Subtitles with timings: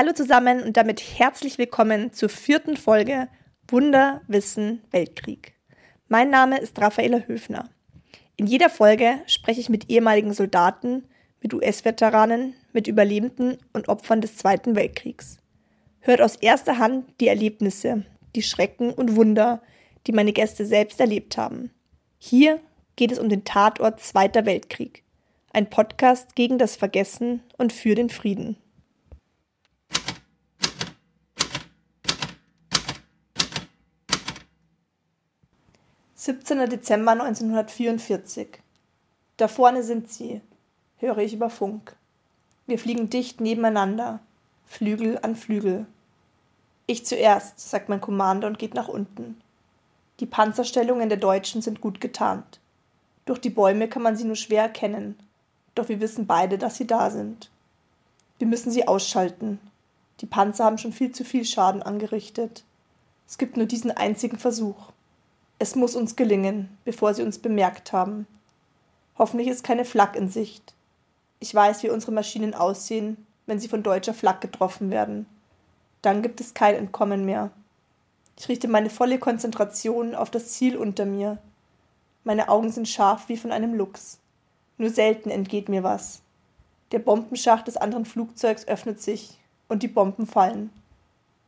[0.00, 3.28] Hallo zusammen und damit herzlich willkommen zur vierten Folge
[3.68, 5.52] Wunder, Wissen, Weltkrieg.
[6.08, 7.68] Mein Name ist Raffaela Höfner.
[8.38, 11.04] In jeder Folge spreche ich mit ehemaligen Soldaten,
[11.42, 15.36] mit US-Veteranen, mit Überlebenden und Opfern des Zweiten Weltkriegs.
[15.98, 19.60] Hört aus erster Hand die Erlebnisse, die Schrecken und Wunder,
[20.06, 21.72] die meine Gäste selbst erlebt haben.
[22.16, 22.58] Hier
[22.96, 25.04] geht es um den Tatort Zweiter Weltkrieg,
[25.52, 28.56] ein Podcast gegen das Vergessen und für den Frieden.
[36.22, 36.68] 17.
[36.68, 38.58] Dezember 1944.
[39.38, 40.42] Da vorne sind sie,
[40.98, 41.96] höre ich über Funk.
[42.66, 44.20] Wir fliegen dicht nebeneinander,
[44.66, 45.86] Flügel an Flügel.
[46.86, 49.40] Ich zuerst, sagt mein Commander und geht nach unten.
[50.20, 52.60] Die Panzerstellungen der Deutschen sind gut getarnt.
[53.24, 55.18] Durch die Bäume kann man sie nur schwer erkennen,
[55.74, 57.50] doch wir wissen beide, dass sie da sind.
[58.36, 59.58] Wir müssen sie ausschalten.
[60.20, 62.62] Die Panzer haben schon viel zu viel Schaden angerichtet.
[63.26, 64.92] Es gibt nur diesen einzigen Versuch.
[65.62, 68.26] Es muss uns gelingen, bevor sie uns bemerkt haben.
[69.18, 70.72] Hoffentlich ist keine Flak in Sicht.
[71.38, 75.26] Ich weiß, wie unsere Maschinen aussehen, wenn sie von deutscher Flak getroffen werden.
[76.00, 77.50] Dann gibt es kein Entkommen mehr.
[78.38, 81.36] Ich richte meine volle Konzentration auf das Ziel unter mir.
[82.24, 84.18] Meine Augen sind scharf wie von einem Luchs.
[84.78, 86.22] Nur selten entgeht mir was.
[86.92, 90.70] Der Bombenschacht des anderen Flugzeugs öffnet sich und die Bomben fallen.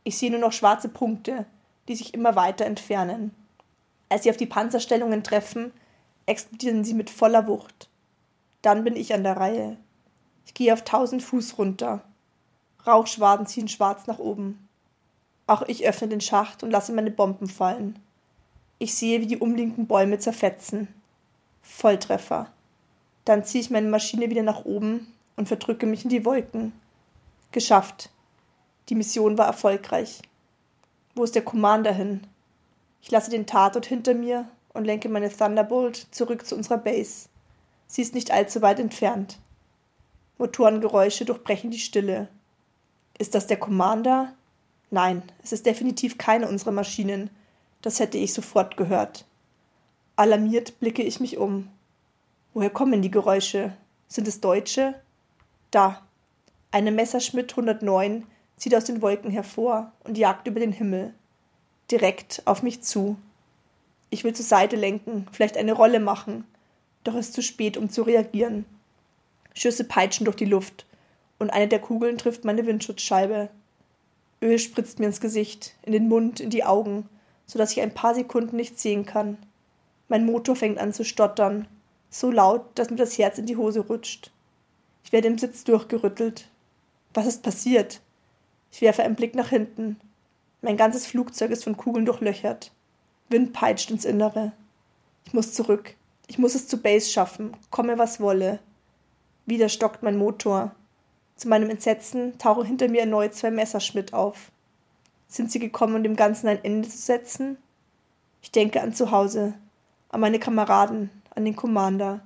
[0.03, 1.47] Ich sehe nur noch schwarze Punkte,
[1.87, 3.31] die sich immer weiter entfernen.
[4.13, 5.71] Als sie auf die Panzerstellungen treffen,
[6.27, 7.89] explodieren sie mit voller Wucht.
[8.61, 9.75] Dann bin ich an der Reihe.
[10.45, 12.03] Ich gehe auf tausend Fuß runter.
[12.85, 14.69] Rauchschwaden ziehen schwarz nach oben.
[15.47, 17.97] Auch ich öffne den Schacht und lasse meine Bomben fallen.
[18.77, 20.89] Ich sehe, wie die umliegenden Bäume zerfetzen.
[21.63, 22.53] Volltreffer.
[23.25, 26.71] Dann ziehe ich meine Maschine wieder nach oben und verdrücke mich in die Wolken.
[27.51, 28.11] Geschafft.
[28.89, 30.21] Die Mission war erfolgreich.
[31.15, 32.27] Wo ist der Commander hin?
[33.03, 37.27] Ich lasse den Tatort hinter mir und lenke meine Thunderbolt zurück zu unserer Base.
[37.85, 39.39] Sie ist nicht allzu weit entfernt.
[40.37, 42.29] Motorengeräusche durchbrechen die Stille.
[43.17, 44.33] Ist das der Commander?
[44.89, 47.29] Nein, es ist definitiv keine unserer Maschinen.
[47.81, 49.25] Das hätte ich sofort gehört.
[50.15, 51.67] Alarmiert blicke ich mich um.
[52.53, 53.73] Woher kommen die Geräusche?
[54.07, 54.95] Sind es Deutsche?
[55.71, 56.01] Da.
[56.71, 58.25] Eine Messerschmitt 109
[58.55, 61.13] zieht aus den Wolken hervor und jagt über den Himmel
[61.91, 63.17] direkt auf mich zu.
[64.09, 66.45] Ich will zur Seite lenken, vielleicht eine Rolle machen,
[67.03, 68.65] doch es ist zu spät, um zu reagieren.
[69.53, 70.85] Schüsse peitschen durch die Luft
[71.39, 73.49] und eine der Kugeln trifft meine Windschutzscheibe.
[74.41, 77.09] Öl spritzt mir ins Gesicht, in den Mund, in die Augen,
[77.45, 79.37] so dass ich ein paar Sekunden nicht sehen kann.
[80.07, 81.67] Mein Motor fängt an zu stottern,
[82.09, 84.31] so laut, dass mir das Herz in die Hose rutscht.
[85.03, 86.47] Ich werde im Sitz durchgerüttelt.
[87.13, 87.99] Was ist passiert?
[88.71, 89.99] Ich werfe einen Blick nach hinten.
[90.63, 92.71] Mein ganzes Flugzeug ist von Kugeln durchlöchert.
[93.27, 94.53] Wind peitscht ins Innere.
[95.25, 95.95] Ich muss zurück.
[96.27, 98.59] Ich muss es zu Base schaffen, komme was wolle.
[99.45, 100.73] Wieder stockt mein Motor.
[101.35, 104.53] Zu meinem Entsetzen tauchen hinter mir erneut zwei Messerschmitt auf.
[105.27, 107.57] Sind sie gekommen, um dem Ganzen ein Ende zu setzen?
[108.41, 109.55] Ich denke an zu Hause,
[110.07, 112.21] an meine Kameraden, an den Commander.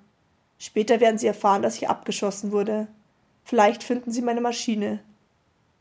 [0.59, 2.87] Später werden sie erfahren, dass ich abgeschossen wurde.
[3.43, 4.99] Vielleicht finden sie meine Maschine.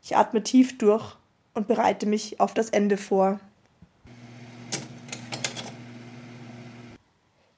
[0.02, 1.16] Ich atme tief durch
[1.56, 3.40] und bereite mich auf das Ende vor.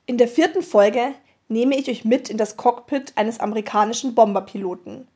[0.07, 1.15] In der vierten Folge
[1.49, 5.07] nehme ich euch mit in das Cockpit eines amerikanischen Bomberpiloten.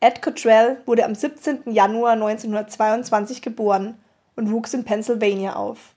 [0.00, 1.72] Ed Cottrell wurde am 17.
[1.72, 3.94] Januar 1922 geboren
[4.34, 5.94] und wuchs in Pennsylvania auf.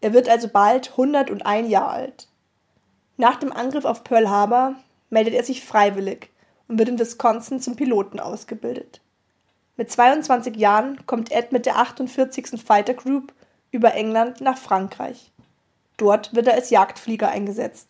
[0.00, 2.28] Er wird also bald 101 Jahre alt.
[3.16, 4.74] Nach dem Angriff auf Pearl Harbor
[5.10, 6.30] meldet er sich freiwillig
[6.68, 9.00] und wird in Wisconsin zum Piloten ausgebildet.
[9.78, 12.60] Mit 22 Jahren kommt Ed mit der 48.
[12.60, 13.32] Fighter Group
[13.70, 15.30] über England nach Frankreich.
[15.96, 17.86] Dort wird er als Jagdflieger eingesetzt.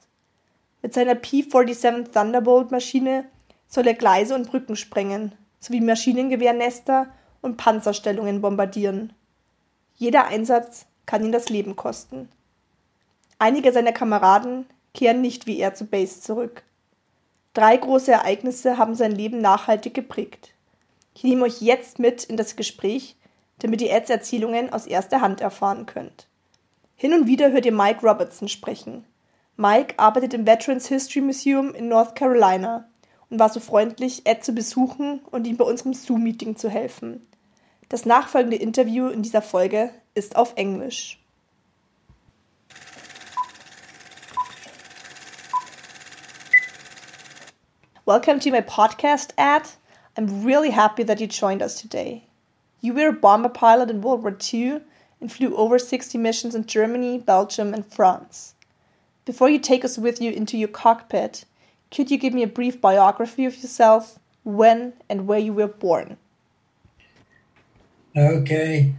[0.83, 3.25] Mit seiner P-47 Thunderbolt Maschine
[3.69, 7.07] soll er Gleise und Brücken sprengen, sowie Maschinengewehrnester
[7.41, 9.15] und Panzerstellungen bombardieren.
[9.97, 12.29] Jeder Einsatz kann ihn das Leben kosten.
[13.39, 16.65] Einige seiner Kameraden kehren nicht wie er zu Base zurück.
[17.55, 20.53] Drei große Ereignisse haben sein Leben nachhaltig geprägt.
[21.19, 23.17] Ich nehme euch jetzt mit in das Gespräch,
[23.59, 26.29] damit ihr Eds Erzählungen aus erster Hand erfahren könnt.
[26.95, 29.05] Hin und wieder hört ihr Mike Robertson sprechen.
[29.57, 32.87] Mike arbeitet im Veterans History Museum in North Carolina
[33.31, 37.27] und war so freundlich, Ed zu besuchen und ihm bei unserem Zoom-Meeting zu helfen.
[37.89, 41.21] Das nachfolgende Interview in dieser Folge ist auf Englisch.
[48.05, 49.65] Welcome to my podcast, Ed.
[50.19, 52.25] I'm really happy that you joined us today.
[52.81, 54.81] You were a bomber pilot in World War II
[55.21, 58.55] and flew over 60 missions in Germany, Belgium, and France.
[59.25, 61.45] Before you take us with you into your cockpit,
[61.93, 66.17] could you give me a brief biography of yourself, when and where you were born?
[68.17, 68.95] Okay.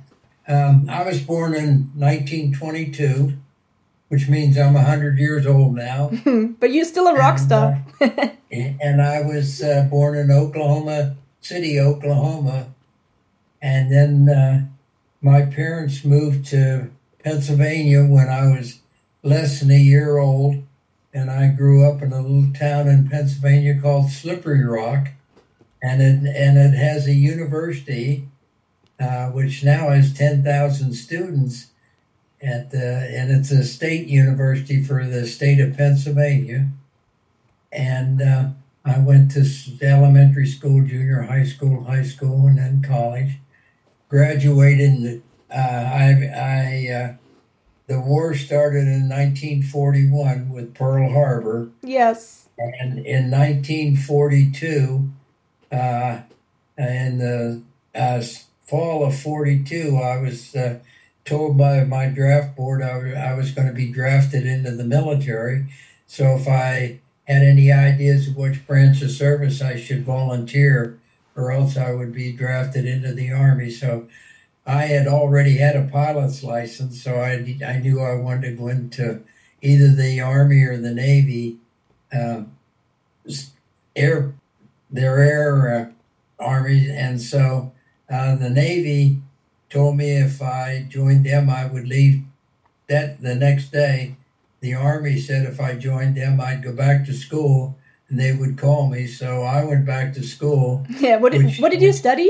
[0.47, 3.33] Um, I was born in 1922,
[4.09, 6.11] which means I'm 100 years old now.
[6.59, 7.85] but you're still a rock And, star.
[8.51, 12.67] and I was uh, born in Oklahoma City, Oklahoma.
[13.61, 14.65] And then uh,
[15.21, 16.89] my parents moved to
[17.23, 18.79] Pennsylvania when I was
[19.23, 20.63] less than a year old.
[21.13, 25.09] And I grew up in a little town in Pennsylvania called Slippery Rock.
[25.81, 28.27] And it, and it has a university,
[28.99, 31.67] uh, which now has 10,000 students.
[32.41, 36.69] At the, and it's a state university for the state of Pennsylvania
[37.71, 38.49] and uh,
[38.85, 39.45] I went to
[39.81, 43.37] elementary school, junior high school, high school, and then college.
[44.09, 44.79] Graduated.
[44.79, 47.13] In, uh, I, I uh,
[47.87, 52.47] the war started in 1941 with Pearl Harbor, yes.
[52.57, 55.09] and in 1942,
[55.71, 56.19] uh,
[56.77, 57.61] in the
[57.93, 58.23] uh,
[58.63, 60.79] fall of 42, I was uh,
[61.29, 65.67] told by my draft board I I was going to be drafted into the military.
[66.07, 70.99] So if I had any ideas of which branch of service I should volunteer,
[71.35, 73.69] or else I would be drafted into the Army.
[73.69, 74.07] So
[74.65, 78.67] I had already had a pilot's license, so I, I knew I wanted to go
[78.67, 79.21] into
[79.61, 81.57] either the Army or the Navy.
[82.11, 82.43] Uh,
[83.95, 84.33] air,
[84.89, 85.75] their air
[86.39, 87.71] uh, armies, and so
[88.09, 89.21] uh, the Navy
[89.69, 92.23] told me if I joined them, I would leave
[92.87, 94.15] that the next day.
[94.61, 97.77] The Army said if I joined them, I'd go back to school
[98.09, 99.07] and they would call me.
[99.07, 100.85] So I went back to school.
[100.99, 101.17] Yeah.
[101.17, 102.29] What did, Which- what did you study?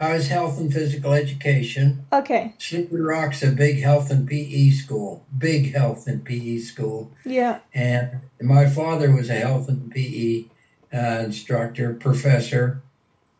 [0.00, 2.06] I was health and physical education.
[2.12, 2.54] Okay.
[2.58, 7.10] Slippery Rock's a big health and PE school, big health and PE school.
[7.24, 7.58] Yeah.
[7.74, 10.44] And my father was a health and PE
[10.92, 12.80] uh, instructor, professor.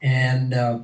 [0.03, 0.81] And uh,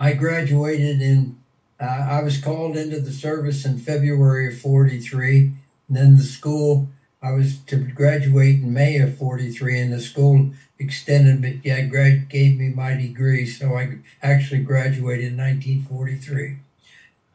[0.00, 1.38] I graduated in,
[1.78, 5.52] uh, I was called into the service in February of 43.
[5.88, 6.88] And then the school,
[7.22, 12.30] I was to graduate in May of 43, and the school extended me, yeah, grad,
[12.30, 13.44] gave me my degree.
[13.44, 16.56] So I actually graduated in 1943.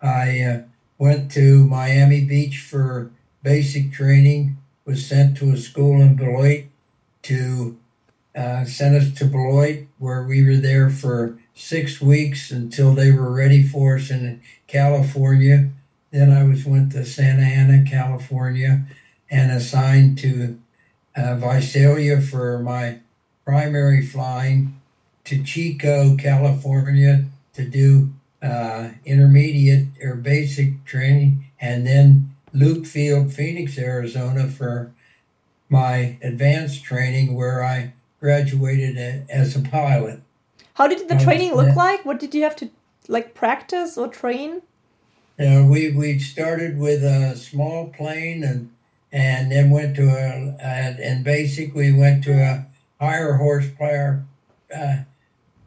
[0.02, 0.62] I uh,
[0.98, 3.12] went to Miami Beach for
[3.44, 6.66] basic training, was sent to a school in Beloit
[7.24, 7.78] to
[8.36, 13.32] uh, sent us to Beloit, where we were there for six weeks until they were
[13.32, 15.70] ready for us in California.
[16.12, 18.84] Then I was went to Santa Ana, California,
[19.32, 20.60] and assigned to
[21.16, 23.00] uh, Visalia for my
[23.46, 24.80] primary flying
[25.24, 33.78] to Chico, California, to do uh, intermediate or basic training, and then Luke Field, Phoenix,
[33.78, 34.92] Arizona, for
[35.68, 40.22] my advanced training, where I graduated as a pilot.
[40.76, 41.76] How did the training look yeah.
[41.76, 42.06] like?
[42.06, 42.70] What did you have to
[43.08, 44.62] like practice or train?
[45.40, 48.72] Uh, we we started with a small plane and
[49.12, 52.66] and then went to a and, and basically went to a
[53.00, 54.26] higher horsepower
[54.76, 54.98] uh,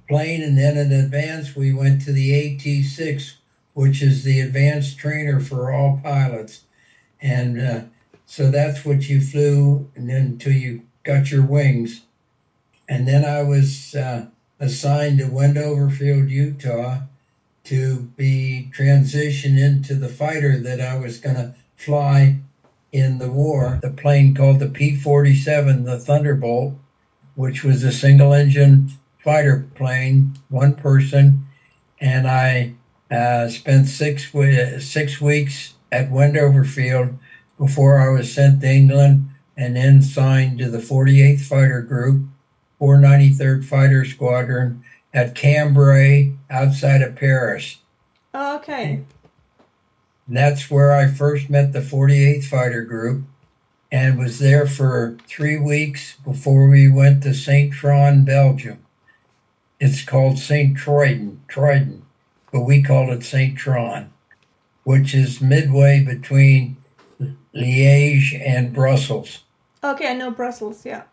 [0.08, 3.34] plane and then in advance we went to the AT6,
[3.72, 6.64] which is the advanced trainer for all pilots,
[7.20, 7.80] and uh,
[8.26, 12.02] so that's what you flew and then until you got your wings,
[12.86, 14.26] and then I was uh,
[14.60, 17.00] assigned to Wendover Field, Utah
[17.64, 22.38] to be transitioned into the fighter that I was going to fly
[22.92, 23.78] in the war.
[23.82, 26.74] The plane called the P 47, the Thunderbolt,
[27.34, 31.46] which was a single engine fighter plane, one person.
[32.00, 32.74] And I
[33.10, 34.32] uh, spent six,
[34.80, 37.18] six weeks at Wendover Field
[37.58, 42.28] before I was sent to England and then signed to the 48th Fighter Group,
[42.80, 47.78] 493rd Fighter Squadron at Cambrai outside of Paris.
[48.34, 49.02] Oh, okay.
[50.26, 53.24] And that's where I first met the 48th Fighter Group.
[53.90, 57.72] and was there for three weeks before we went to St.
[57.72, 58.84] Tron, Belgium.
[59.80, 60.76] It's called St.
[60.76, 62.02] Troiden, Troiden,
[62.52, 63.56] but we call it St.
[63.56, 64.10] Tron,
[64.84, 66.76] which is midway between
[67.54, 69.44] Liège and Brussels.
[69.82, 70.84] Okay, I know Brussels.
[70.84, 71.04] Yeah.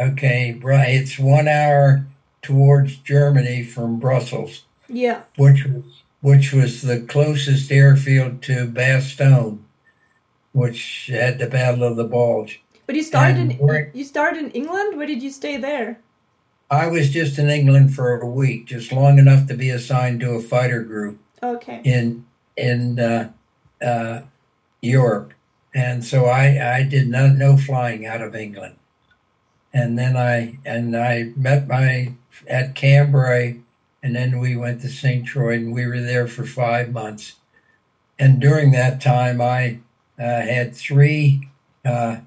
[0.00, 0.88] Okay, right.
[0.94, 2.06] It's one hour
[2.42, 5.22] towards Germany from Brussels, Yeah.
[5.36, 5.84] which was
[6.22, 9.58] which was the closest airfield to Bastogne,
[10.52, 12.62] which had the Battle of the Bulge.
[12.86, 14.96] But you started And in you started in England.
[14.96, 15.98] Where did you stay there?
[16.70, 20.32] I was just in England for a week, just long enough to be assigned to
[20.32, 21.80] a fighter group Okay.
[21.84, 22.24] in
[22.56, 23.30] in uh,
[23.84, 24.22] uh,
[24.82, 25.32] Europe,
[25.74, 28.76] and so I I did not know flying out of England,
[29.72, 32.14] and then I and I met my
[32.48, 33.60] at Cambrai,
[34.02, 35.26] and then we went to St.
[35.26, 37.36] Troy, and we were there for five months,
[38.18, 39.78] and during that time I
[40.18, 41.48] uh, had three
[41.84, 42.18] uh,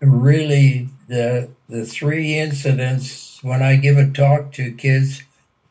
[0.00, 5.22] really the the three incidents when I give a talk to kids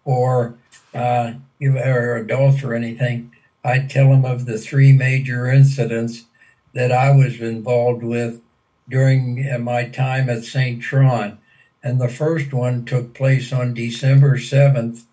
[0.05, 0.55] or
[0.93, 3.31] uh, or adults or anything.
[3.63, 6.25] I tell them of the three major incidents
[6.73, 8.41] that I was involved with
[8.91, 10.81] during uh, my time at St.
[10.81, 11.37] Tron.
[11.81, 15.05] And the first one took place on December 7th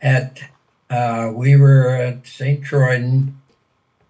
[0.00, 0.40] at,
[0.88, 2.62] uh, we were at St.
[2.64, 3.32] Troiden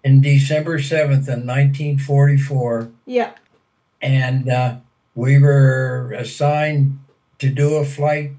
[0.03, 3.31] in December 7th in 1944 Yeah.
[4.01, 4.75] and uh,
[5.15, 6.99] we were assigned
[7.39, 8.31] to do a flight.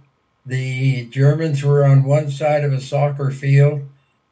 [0.46, 3.82] The Germans were on one side of a soccer field,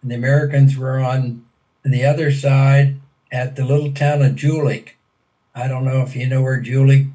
[0.00, 1.44] and the Americans were on
[1.84, 2.96] the other side
[3.30, 4.94] at the little town of Julich.
[5.58, 7.08] I don't know if you know where Julich,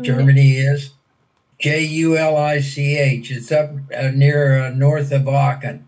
[0.00, 0.90] Germany is.
[1.60, 3.30] J U L I C H.
[3.30, 5.86] It's up uh, near uh, north of Aachen.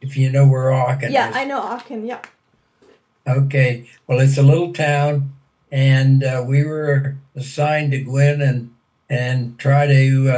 [0.00, 1.12] If you know where Aachen is.
[1.12, 1.36] Yeah, is.
[1.36, 2.04] I know Aachen.
[2.04, 2.22] Yeah.
[3.26, 3.88] Okay.
[4.06, 5.32] Well, it's a little town,
[5.70, 8.74] and uh, we were assigned to go in and
[9.08, 10.28] and try to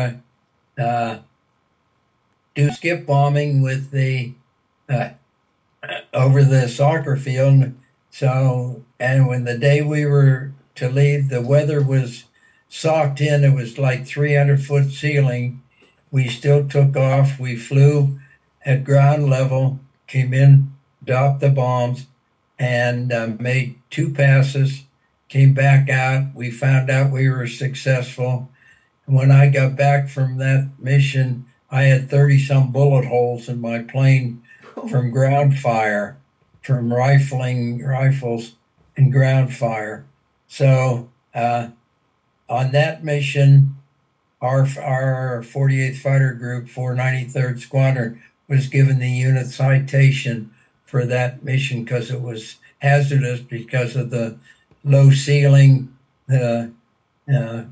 [0.78, 1.18] uh, uh,
[2.54, 4.34] do skip bombing with the
[4.90, 5.10] uh,
[6.12, 7.72] over the soccer field.
[8.10, 12.24] So, and when the day we were to leave, the weather was
[12.68, 13.44] socked in.
[13.44, 15.62] It was like 300 foot ceiling.
[16.10, 17.38] We still took off.
[17.38, 18.18] We flew
[18.64, 20.72] at ground level, came in,
[21.04, 22.06] dropped the bombs
[22.58, 24.84] and uh, made two passes,
[25.28, 26.34] came back out.
[26.34, 28.48] We found out we were successful.
[29.06, 33.80] When I got back from that mission, I had 30 some bullet holes in my
[33.80, 34.42] plane
[34.90, 36.18] from ground fire,
[36.62, 38.54] from rifling rifles
[38.96, 40.04] and ground fire.
[40.48, 41.68] So uh,
[42.48, 43.76] on that mission,
[44.40, 50.52] our, our 48th Fighter Group, 493rd Squadron, was given the unit citation
[50.84, 54.38] for that mission because it was hazardous because of the
[54.82, 55.94] low ceiling,
[56.26, 56.72] the
[57.32, 57.64] uh,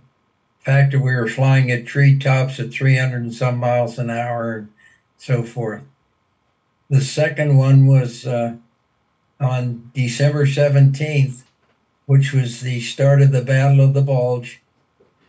[0.58, 4.68] fact that we were flying at treetops at 300 and some miles an hour and
[5.16, 5.82] so forth.
[6.90, 8.56] The second one was uh,
[9.40, 11.42] on December 17th,
[12.06, 14.62] which was the start of the Battle of the Bulge,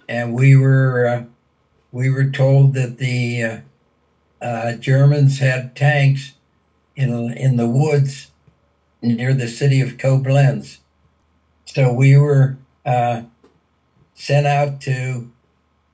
[0.07, 1.23] and we were uh,
[1.91, 3.57] we were told that the uh,
[4.41, 6.33] uh, Germans had tanks
[6.95, 8.31] in in the woods
[9.01, 10.77] near the city of Koblenz.
[11.65, 13.23] So we were uh,
[14.13, 15.29] sent out to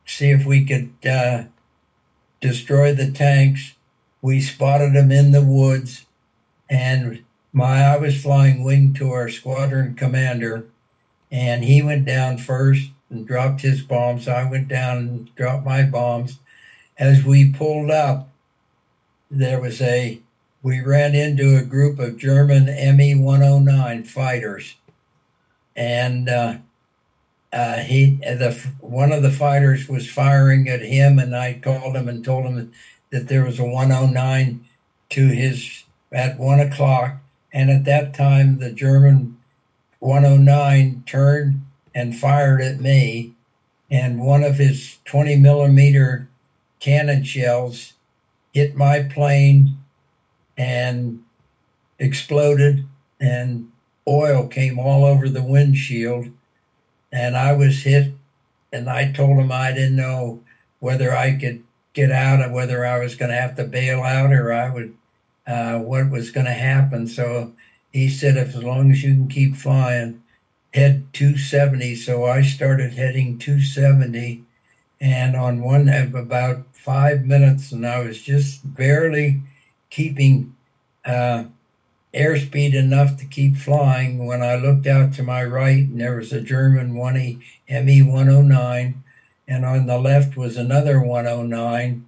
[0.05, 1.43] see if we could uh,
[2.41, 3.73] destroy the tanks.
[4.21, 6.05] We spotted them in the woods,
[6.69, 10.65] and my I was flying wing to our squadron commander,
[11.33, 14.27] and he went down first and dropped his bombs.
[14.27, 16.37] I went down and dropped my bombs.
[16.97, 18.29] As we pulled up,
[19.31, 20.21] there was a
[20.61, 24.75] we ran into a group of German ME 109 fighters,
[25.75, 26.57] and uh,
[27.51, 32.07] uh, he the one of the fighters was firing at him, and I called him
[32.07, 32.71] and told him
[33.09, 34.65] that there was a 109
[35.09, 37.17] to his at one o'clock,
[37.51, 39.32] and at that time the German
[40.03, 43.33] 109 turned and fired at me,
[43.89, 46.27] and one of his 20 millimeter
[46.81, 47.93] cannon shells
[48.53, 49.77] hit my plane
[50.57, 51.23] and
[51.99, 52.85] exploded
[53.21, 53.71] and
[54.05, 56.27] oil came all over the windshield
[57.09, 58.11] and I was hit
[58.73, 60.43] and I told him I didn't know
[60.79, 64.33] whether I could get out or whether I was going to have to bail out
[64.33, 64.97] or I would
[65.47, 67.07] uh, what was going to happen.
[67.07, 67.53] So
[67.93, 70.21] he said as long as you can keep flying
[70.73, 74.43] head 270 so I started heading 270
[74.99, 79.41] and on one of about five minutes and I was just barely
[79.91, 80.55] keeping
[81.05, 81.45] uh,
[82.13, 86.33] airspeed enough to keep flying when I looked out to my right and there was
[86.33, 89.03] a German 1E ME 109
[89.47, 92.05] and on the left was another 109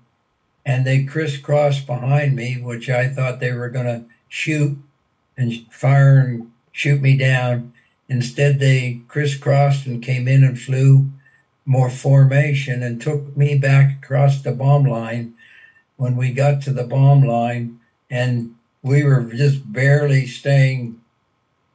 [0.65, 4.77] and they crisscrossed behind me which I thought they were going to shoot
[5.37, 7.73] and fire and shoot me down
[8.07, 11.09] instead they crisscrossed and came in and flew
[11.65, 15.33] more formation and took me back across the bomb line
[15.97, 21.01] when we got to the bomb line and we were just barely staying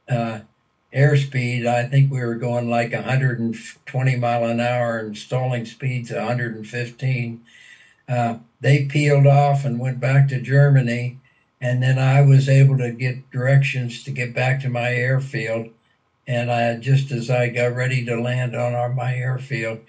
[0.09, 0.39] uh,
[0.93, 1.65] airspeed.
[1.65, 7.43] I think we were going like 120 mile an hour and stalling speeds 115.
[8.07, 11.19] Uh, they peeled off and went back to Germany,
[11.61, 15.69] and then I was able to get directions to get back to my airfield.
[16.27, 19.79] And I just as I got ready to land on our, my airfield,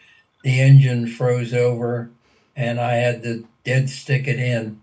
[0.42, 2.10] the engine froze over,
[2.54, 4.82] and I had to dead stick it in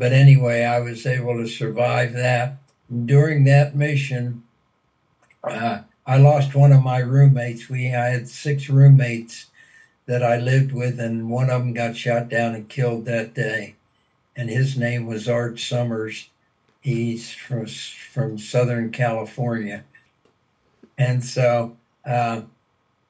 [0.00, 2.56] but anyway, I was able to survive that.
[3.04, 4.44] During that mission,
[5.44, 7.68] uh, I lost one of my roommates.
[7.68, 9.50] We I had six roommates
[10.06, 13.74] that I lived with, and one of them got shot down and killed that day.
[14.40, 16.30] And his name was Art Summers.
[16.80, 19.84] He's from from Southern California,
[20.96, 22.40] and so uh,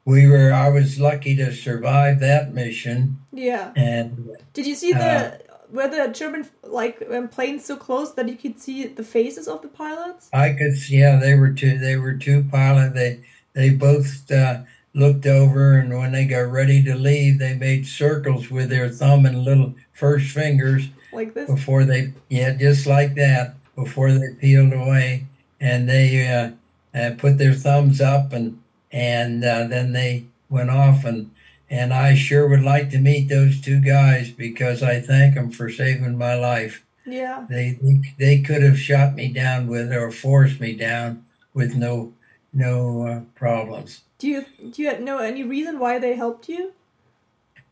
[0.04, 0.52] we were.
[0.52, 3.20] I was lucky to survive that mission.
[3.32, 3.70] Yeah.
[3.76, 8.34] And did you see the were the German like um, planes so close that you
[8.34, 10.30] could see the faces of the pilots?
[10.32, 10.98] I could see.
[10.98, 11.78] Yeah, they were two.
[11.78, 12.94] They were two pilots.
[12.94, 13.20] They
[13.52, 14.62] they both uh,
[14.94, 19.26] looked over, and when they got ready to leave, they made circles with their thumb
[19.26, 20.88] and little first fingers.
[21.12, 21.50] Like this.
[21.50, 23.54] Before they, yeah, just like that.
[23.74, 25.26] Before they peeled away,
[25.60, 26.50] and they uh,
[26.98, 28.60] uh, put their thumbs up, and
[28.92, 31.30] and uh, then they went off and
[31.70, 35.70] and I sure would like to meet those two guys because I thank them for
[35.70, 36.84] saving my life.
[37.06, 37.46] Yeah.
[37.48, 37.78] They
[38.18, 41.24] they could have shot me down with or forced me down
[41.54, 42.12] with no
[42.52, 44.02] no uh, problems.
[44.18, 46.72] Do you do you know any reason why they helped you?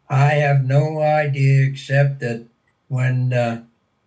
[0.09, 2.47] I have no idea except that
[2.88, 3.62] when uh,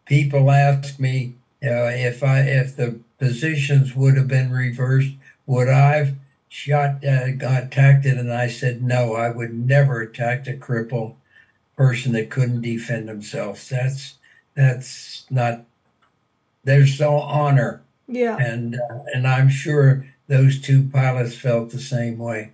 [0.05, 5.13] people ask me uh, if I if the positions would have been reversed,
[5.45, 6.15] would I've
[6.49, 11.15] shot, uh, got attacked it, and I said, no, I would never attack a cripple
[11.77, 13.69] person that couldn't defend themselves.
[13.69, 14.15] That's
[14.55, 15.65] that's not.
[16.63, 17.81] There's no honor.
[18.07, 18.37] Yeah.
[18.37, 22.51] And uh, and I'm sure those two pilots felt the same way.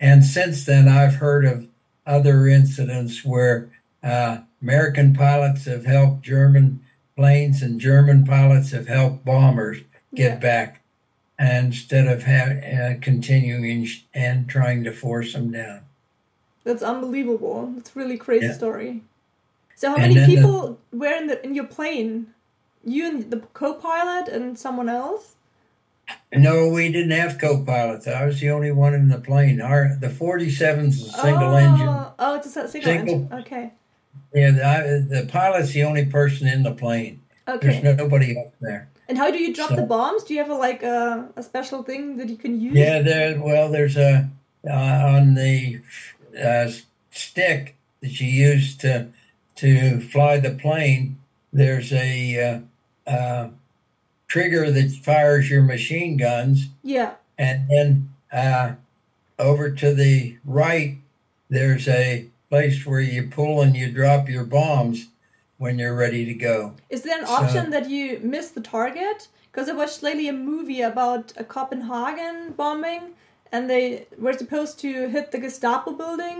[0.00, 1.68] And since then, I've heard of
[2.06, 3.70] other incidents where
[4.04, 6.80] uh, American pilots have helped German
[7.16, 9.78] planes, and German pilots have helped bombers
[10.14, 10.36] get Yeah.
[10.38, 10.80] back
[11.38, 15.80] instead of ha- uh, continuing and trying to force them down.
[16.64, 17.72] That's unbelievable.
[17.74, 18.52] That's a really crazy Yeah.
[18.52, 19.02] story.
[19.76, 22.28] So how And many then the- people were in the in your plane?
[22.84, 25.34] You and the co-pilot and someone else?
[26.32, 28.06] No, we didn't have co-pilots.
[28.06, 29.60] I was the only one in the plane.
[29.60, 31.88] Our the 47's a single oh, engine.
[32.18, 33.14] Oh, it's a single, Single.
[33.14, 33.38] engine.
[33.40, 33.72] Okay.
[34.34, 37.20] Yeah, the, the pilot's the only person in the plane.
[37.46, 37.80] Okay.
[37.80, 38.88] There's nobody up there.
[39.08, 40.24] and how do you drop So- the bombs?
[40.24, 42.74] Do you have a like a, a special thing that you can use?
[42.74, 43.40] Yeah, there.
[43.40, 44.28] Well, there's a
[44.66, 45.80] uh, on the
[46.42, 46.70] uh,
[47.10, 49.08] stick that you use to
[49.56, 51.18] to fly the plane.
[51.52, 52.62] There's a
[53.06, 53.48] uh, uh,
[54.26, 57.12] trigger that fires your machine guns, Yeah.
[57.38, 58.72] and then uh,
[59.38, 60.96] over to the right,
[61.48, 65.08] there's a place where you pull and you drop your bombs
[65.58, 66.56] when you're ready to go.
[66.88, 69.18] Is there an So- option that you miss the target?
[69.50, 73.02] Because I watched lately a movie about a Copenhagen bombing,
[73.52, 76.38] and they were supposed to hit the Gestapo building,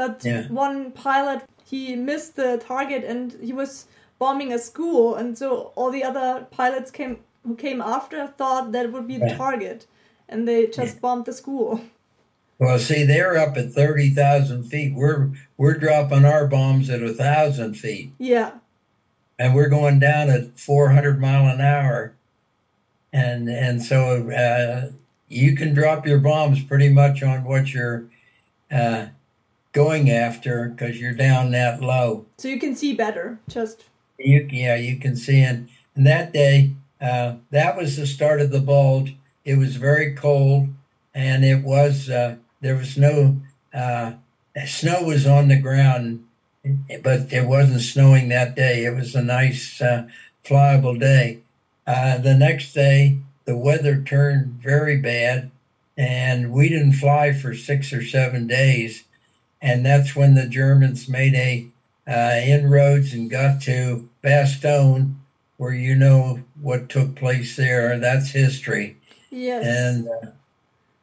[0.00, 0.42] but Yeah.
[0.66, 1.40] one pilot
[1.72, 3.86] he missed the target and he was
[4.18, 5.46] bombing a school, and so
[5.76, 6.28] all the other
[6.60, 7.14] pilots came
[7.46, 9.78] who came after thought that would be the target,
[10.30, 11.68] and they just bombed the school.
[12.58, 14.94] Well, see, they're up at thirty thousand feet.
[14.94, 18.12] We're we're dropping our bombs at a thousand feet.
[18.18, 18.52] Yeah,
[19.38, 22.14] and we're going down at 400 mile an hour
[23.12, 24.90] and and so uh,
[25.28, 28.04] you can drop your bombs pretty much on what you're
[28.70, 29.06] uh,
[29.72, 33.38] going after because you're down that low so you can see better.
[33.48, 33.84] Just
[34.18, 38.50] you yeah you can see and, and that day uh, that was the start of
[38.50, 40.68] the bulge it was very cold
[41.14, 43.40] and it was uh, there was no
[43.72, 44.12] uh,
[44.66, 46.24] snow was on the ground
[47.02, 50.06] but it wasn't snowing that day it was a nice uh,
[50.44, 51.40] flyable day
[51.86, 55.50] uh, the next day the weather turned very bad
[55.96, 59.04] and we didn't fly for six or seven days
[59.60, 61.68] and that's when the germans made a
[62.06, 65.14] uh, inroads and got to Bastogne,
[65.56, 67.98] where you know what took place there.
[67.98, 68.96] That's history.
[69.30, 69.64] Yes.
[69.66, 70.30] And uh,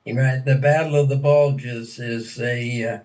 [0.05, 3.03] know, the Battle of the Bulges is a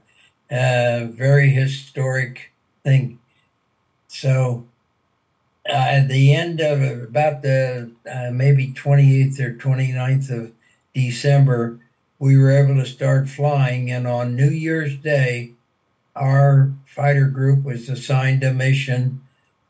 [0.51, 2.53] uh, uh, very historic
[2.85, 3.19] thing.
[4.09, 4.67] So,
[5.69, 10.53] uh, at the end of about the uh, maybe 28th or 29th of
[10.95, 11.81] December,
[12.19, 13.91] we were able to start flying.
[13.91, 15.53] And on New Year's Day,
[16.15, 19.23] our fighter group was assigned a mission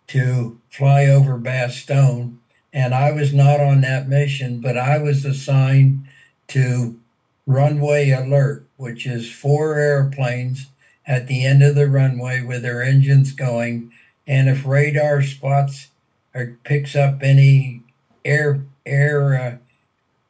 [0.08, 2.36] to fly over Bastogne.
[2.72, 6.06] And I was not on that mission, but I was assigned
[6.48, 7.00] to
[7.46, 10.66] runway alert, which is four airplanes
[11.06, 13.92] at the end of the runway with their engines going.
[14.26, 15.88] And if radar spots
[16.34, 17.82] or picks up any
[18.24, 19.56] air air uh,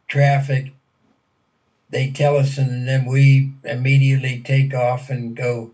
[0.07, 0.72] traffic,
[1.90, 5.70] they tell us, and then we immediately take off and go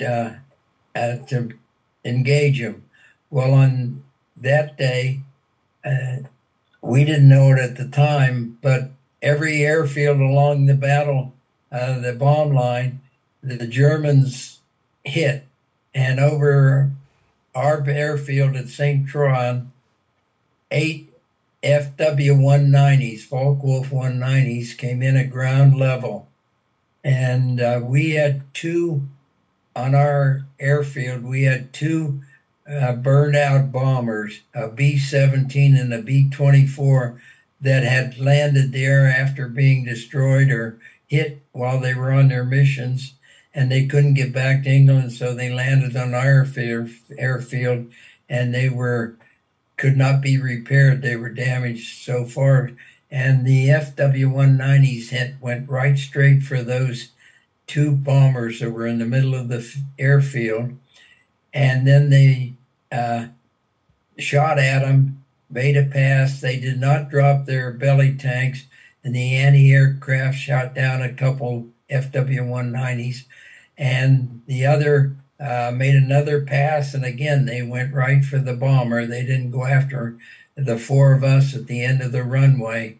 [0.00, 0.34] uh,
[0.94, 1.50] uh, to
[2.04, 2.84] engage them.
[3.30, 4.04] Well, on
[4.36, 5.20] that day,
[5.84, 6.28] uh,
[6.80, 8.90] we didn't know it at the time, but
[9.22, 11.32] every airfield along the battle,
[11.70, 13.00] uh, the bomb line,
[13.42, 14.60] the Germans
[15.04, 15.46] hit,
[15.94, 16.90] and over
[17.54, 19.08] our airfield at St.
[19.08, 19.62] Croix,
[20.70, 21.12] eight
[21.62, 26.28] FW 190s, Focke-Wulf 190s, came in at ground level.
[27.04, 29.08] And uh, we had two
[29.74, 32.20] on our airfield, we had two
[32.68, 37.20] uh, burned out bombers, a B 17 and a B 24,
[37.62, 43.14] that had landed there after being destroyed or hit while they were on their missions.
[43.54, 46.46] And they couldn't get back to England, so they landed on our
[47.18, 47.92] airfield,
[48.28, 49.16] and they were
[49.76, 51.02] could not be repaired.
[51.02, 52.70] They were damaged so far.
[53.10, 57.10] And the FW 190s hit, went right straight for those
[57.66, 59.66] two bombers that were in the middle of the
[59.98, 60.78] airfield.
[61.52, 62.54] And then they
[62.90, 63.26] uh,
[64.18, 65.21] shot at them,
[65.52, 66.40] made a pass.
[66.40, 68.64] They did not drop their belly tanks.
[69.04, 73.24] And the anti aircraft shot down a couple FW 190s.
[73.76, 79.06] And the other uh, made another pass, and again they went right for the bomber.
[79.06, 80.16] They didn't go after
[80.54, 82.98] the four of us at the end of the runway.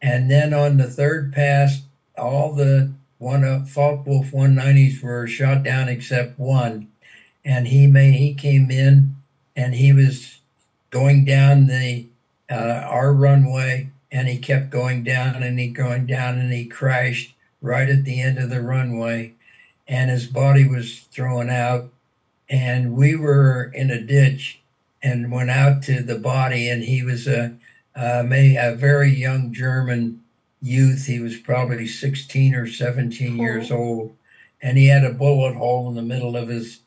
[0.00, 1.82] And then on the third pass,
[2.16, 6.88] all the one of Focke-Wulf 190s were shot down except one,
[7.44, 9.16] and he may he came in
[9.54, 10.35] and he was
[10.90, 12.06] going down the
[12.50, 17.34] uh, our runway, and he kept going down and he going down and he crashed
[17.60, 19.34] right at the end of the runway
[19.88, 21.90] and his body was thrown out.
[22.48, 24.60] And we were in a ditch
[25.02, 27.54] and went out to the body, and he was a,
[27.94, 28.24] a,
[28.56, 30.22] a very young German
[30.60, 31.06] youth.
[31.06, 34.16] He was probably 16 or 17 years old,
[34.62, 36.80] and he had a bullet hole in the middle of his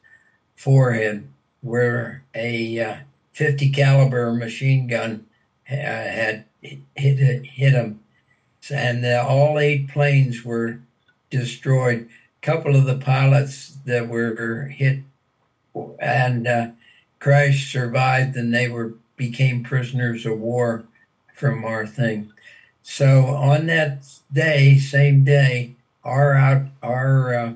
[0.56, 1.28] forehead
[1.62, 2.96] where a uh,
[3.34, 5.26] 50 caliber machine gun
[5.70, 8.00] uh, had hit, hit him.
[8.72, 10.80] And uh, all eight planes were
[11.30, 12.10] destroyed
[12.42, 15.00] A couple of the pilots that were hit
[16.00, 16.68] and uh,
[17.20, 20.86] crashed survived, and they were became prisoners of war
[21.34, 22.32] from our thing.
[22.82, 27.54] So on that day, same day, our out our uh,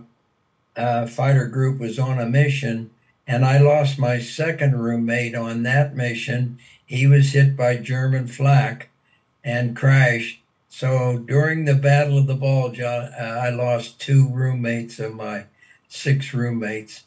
[0.75, 2.91] uh, fighter group was on a mission,
[3.27, 6.59] and I lost my second roommate on that mission.
[6.86, 8.89] He was hit by German flak
[9.43, 10.43] and crashed
[10.75, 15.45] so during the Battle of the Bulge, I, lost two roommates of my
[15.88, 17.03] six roommates.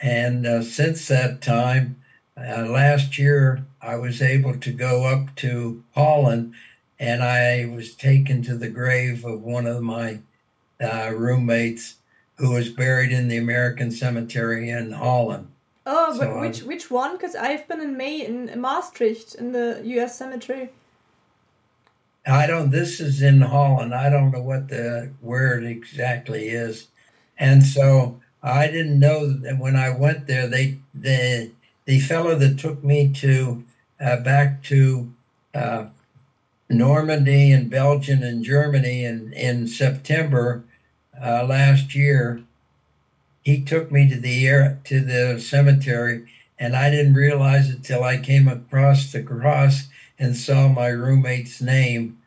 [0.00, 2.02] And uh, since that time,
[2.34, 6.54] uh, last year, I was able to go up to Holland
[6.98, 10.20] and I was taken to the grave of one of my
[10.80, 11.96] uh, roommates
[12.36, 15.48] who was buried in the American Cemetery in Holland.
[15.86, 17.12] Oh, so which which one?
[17.12, 20.18] Because I've been in May in Maastricht in the U.S.
[20.18, 20.70] cemetery.
[22.26, 22.70] I don't.
[22.70, 23.94] This is in Holland.
[23.94, 26.88] I don't know what the where it exactly is,
[27.38, 30.46] and so I didn't know that when I went there.
[30.46, 31.50] They the
[31.84, 33.64] the fellow that took me to
[34.00, 35.12] uh, back to
[35.54, 35.86] uh,
[36.70, 40.64] Normandy and Belgium and Germany in in September
[41.22, 42.42] uh, last year.
[43.42, 46.26] He took me to the air to the cemetery,
[46.58, 51.60] and I didn't realize it till I came across the cross and saw my roommate's
[51.60, 52.18] name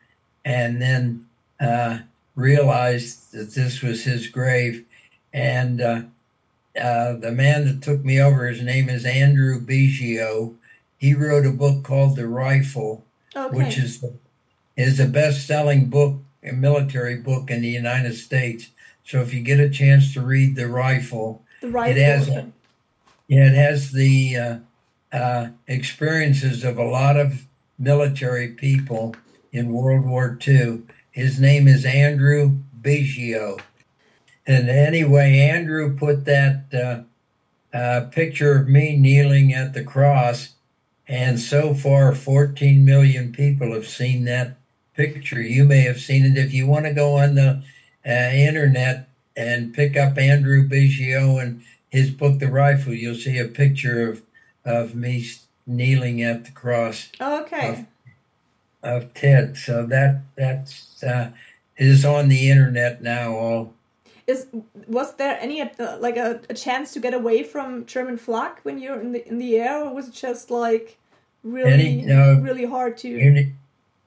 [0.44, 1.26] and then
[1.60, 1.98] uh,
[2.34, 4.84] realized that this was his grave.
[5.32, 6.02] And uh,
[6.80, 10.54] uh, the man that took me over, his name is Andrew Biggio.
[10.96, 13.56] He wrote a book called The Rifle, okay.
[13.56, 14.04] which is
[14.76, 18.70] is a best-selling book, a military book in the United States.
[19.08, 21.96] So if you get a chance to read The Rifle, the rifle.
[21.96, 22.28] it has,
[23.26, 24.58] yeah, it has the uh,
[25.10, 27.46] uh, experiences of a lot of
[27.78, 29.16] military people
[29.50, 30.82] in World War II.
[31.10, 33.58] His name is Andrew Biggio.
[34.46, 40.50] And anyway, Andrew put that uh, uh, picture of me kneeling at the cross,
[41.06, 44.58] and so far, 14 million people have seen that
[44.94, 45.40] picture.
[45.40, 46.36] You may have seen it.
[46.36, 47.62] If you want to go on the
[48.08, 53.46] uh, internet and pick up Andrew Biggio and his book, The Rifle, you'll see a
[53.46, 54.22] picture of,
[54.64, 55.24] of me
[55.66, 57.86] kneeling at the cross Okay.
[58.82, 59.56] of Ted.
[59.56, 61.30] So that that's uh,
[61.76, 63.32] is on the internet now.
[63.34, 63.74] All
[64.26, 64.46] Is
[64.86, 68.78] was there any uh, like a, a chance to get away from German flak when
[68.78, 70.96] you're in the in the air, or was it just like
[71.42, 72.40] really Any- no.
[72.40, 73.08] really hard to?
[73.18, 73.56] in,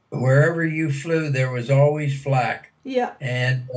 [0.09, 3.67] wherever you flew, there was always flak, Yeah, and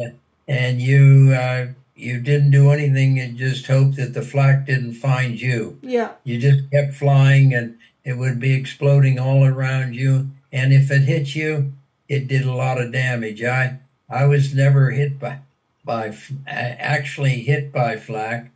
[0.48, 5.40] and you uh, you didn't do anything and just hope that the flak didn't find
[5.40, 5.78] you.
[5.82, 10.30] yeah, You just kept flying, and it would be exploding all around you.
[10.52, 11.72] And if it hit you,
[12.08, 13.42] it did a lot of damage.
[13.42, 15.38] I I was never hit by
[15.84, 18.50] by actually hit by flak.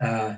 [0.00, 0.36] Uh,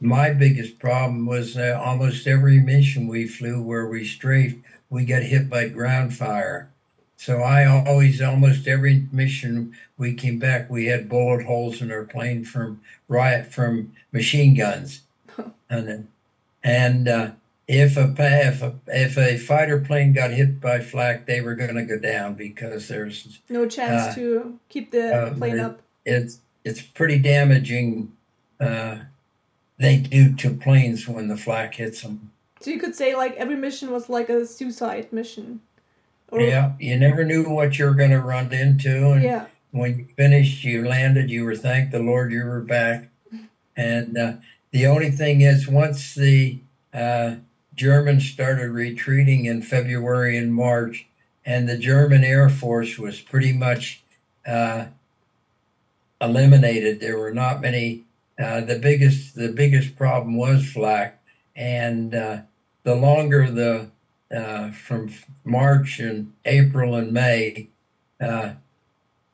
[0.00, 4.58] my biggest problem was uh, almost every mission we flew where we strafed,
[4.90, 6.68] we got hit by ground fire.
[7.16, 12.04] So I always, almost every mission we came back, we had bullet holes in our
[12.04, 15.00] plane from riot from machine guns,
[15.70, 16.08] and then,
[16.62, 17.30] and uh,
[17.66, 21.74] if a if a if a fighter plane got hit by flak, they were going
[21.74, 25.80] to go down because there's no chance Uh, to keep the uh, plane up.
[26.04, 28.12] it's it's pretty damaging.
[28.60, 28.98] Uh,
[29.78, 32.30] they do to planes when the flak hits them.
[32.60, 35.60] So you could say like every mission was like a suicide mission.
[36.32, 40.06] Yeah, you never knew what you were going to run into, and yeah, when you
[40.16, 41.30] finished, you landed.
[41.30, 43.08] You were thank the Lord you were back.
[43.76, 44.32] And uh,
[44.70, 46.58] the only thing is, once the
[46.92, 47.36] uh,
[47.74, 51.06] Germans started retreating in February and March,
[51.44, 54.02] and the German Air Force was pretty much
[54.46, 54.86] uh,
[56.20, 57.00] eliminated.
[57.00, 58.04] There were not many.
[58.38, 61.22] Uh, the biggest the biggest problem was flak,
[61.54, 62.38] and uh,
[62.82, 63.90] the longer the
[64.34, 65.12] uh, from
[65.44, 67.68] March and April and May,
[68.20, 68.54] uh,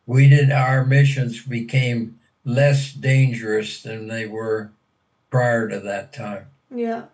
[0.07, 4.71] we did our missions became less dangerous than they were
[5.31, 6.47] prior to that time.
[6.75, 7.05] yeah.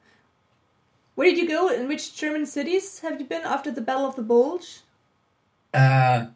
[1.15, 1.69] Where did you go?
[1.69, 4.83] In which German cities have you been after the Battle of the Bulge?
[5.75, 6.27] Uh,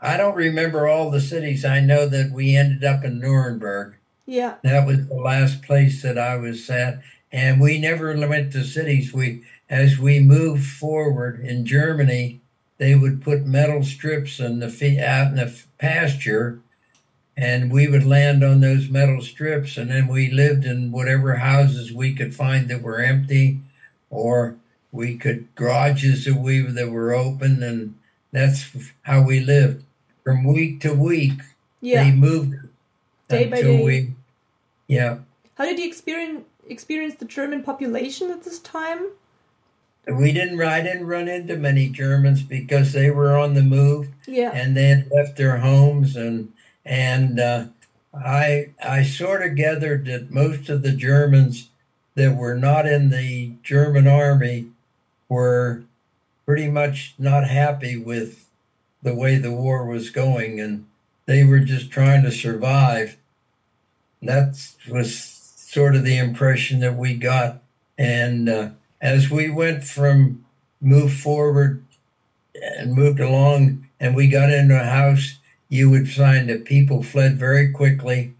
[0.00, 1.64] I don't remember all the cities.
[1.64, 3.96] I know that we ended up in Nuremberg.
[4.26, 7.00] Yeah, That was the last place that I was at,
[7.32, 9.12] and we never went to cities.
[9.12, 12.40] We, as we moved forward in Germany,
[12.78, 14.66] they would put metal strips in the
[15.00, 16.60] out in the pasture,
[17.36, 21.92] and we would land on those metal strips, and then we lived in whatever houses
[21.92, 23.60] we could find that were empty,
[24.10, 24.56] or
[24.90, 27.94] we could garages that we that were open, and
[28.32, 29.84] that's how we lived
[30.24, 31.40] from week to week.
[31.80, 32.04] yeah.
[32.04, 32.56] They moved
[33.28, 33.84] Day by day.
[33.84, 34.14] we,
[34.88, 35.18] yeah.
[35.54, 39.10] How did you experience experience the German population at this time?
[40.06, 40.60] We didn't.
[40.60, 44.88] I didn't run into many Germans because they were on the move Yeah, and they
[44.88, 46.52] had left their homes and
[46.84, 47.66] and uh,
[48.14, 51.68] I I sort of gathered that most of the Germans
[52.14, 54.66] that were not in the German army
[55.28, 55.82] were
[56.44, 58.46] pretty much not happy with
[59.02, 60.86] the way the war was going and
[61.26, 63.16] they were just trying to survive.
[64.20, 64.60] That
[64.90, 65.14] was
[65.56, 67.62] sort of the impression that we got.
[67.96, 70.44] And uh, as we went from
[70.80, 71.84] move forward
[72.54, 77.38] and moved along and we got into a house, you would find that people fled
[77.38, 78.34] very quickly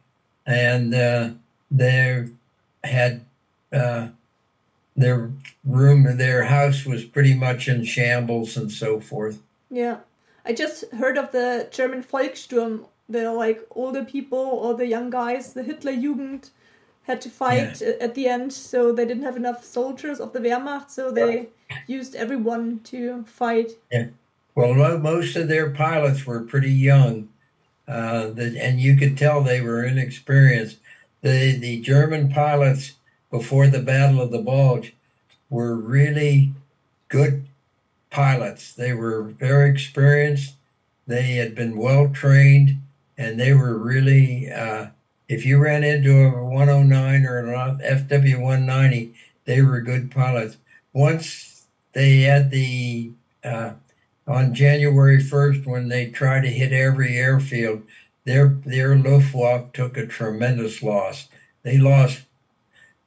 [0.47, 1.31] and uh,
[1.71, 2.27] they
[2.83, 3.25] had
[3.73, 4.09] uh,
[4.97, 5.31] their
[5.65, 9.41] room, their house was pretty much in shambles and so forth.
[9.71, 9.99] yeah.
[10.45, 12.87] I just heard of the German Volkssturm.
[13.09, 16.51] The like older people or the young guys, the Hitler Jugend,
[17.11, 20.39] had to fight a- at the end, so they didn't have enough soldiers of the
[20.41, 21.49] Wehrmacht, so they
[21.87, 23.71] used everyone to fight.
[23.93, 24.07] Yeah.
[24.55, 27.29] Well, mo- most of their pilots were pretty young,
[27.89, 30.79] uh, and you could tell they were inexperienced.
[31.23, 32.95] The the German pilots
[33.31, 34.95] before the Battle of the Bulge
[35.51, 36.53] were really
[37.09, 37.45] good
[38.11, 38.73] pilots.
[38.73, 40.55] They were very experienced.
[41.07, 42.69] They had been well trained,
[43.19, 44.51] and they were really.
[44.51, 44.87] Uh,
[45.31, 49.15] if you ran into a 109 or an FW 190,
[49.45, 50.57] they were good pilots.
[50.93, 53.13] Once they had the
[53.45, 53.75] uh,
[54.27, 57.85] on January 1st when they tried to hit every airfield,
[58.25, 61.29] their their Luftwaffe took a tremendous loss.
[61.63, 62.23] They lost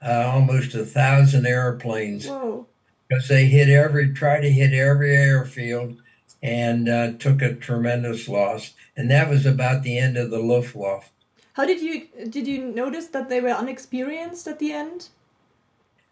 [0.02, 2.68] uh, almost a thousand airplanes Whoa.
[3.10, 6.02] because they hit every, tried to hit every airfield
[6.42, 8.72] and uh, took a tremendous loss.
[8.96, 11.10] And that was about the end of the Luftwaffe.
[11.54, 15.10] How did you did you notice that they were unexperienced at the end?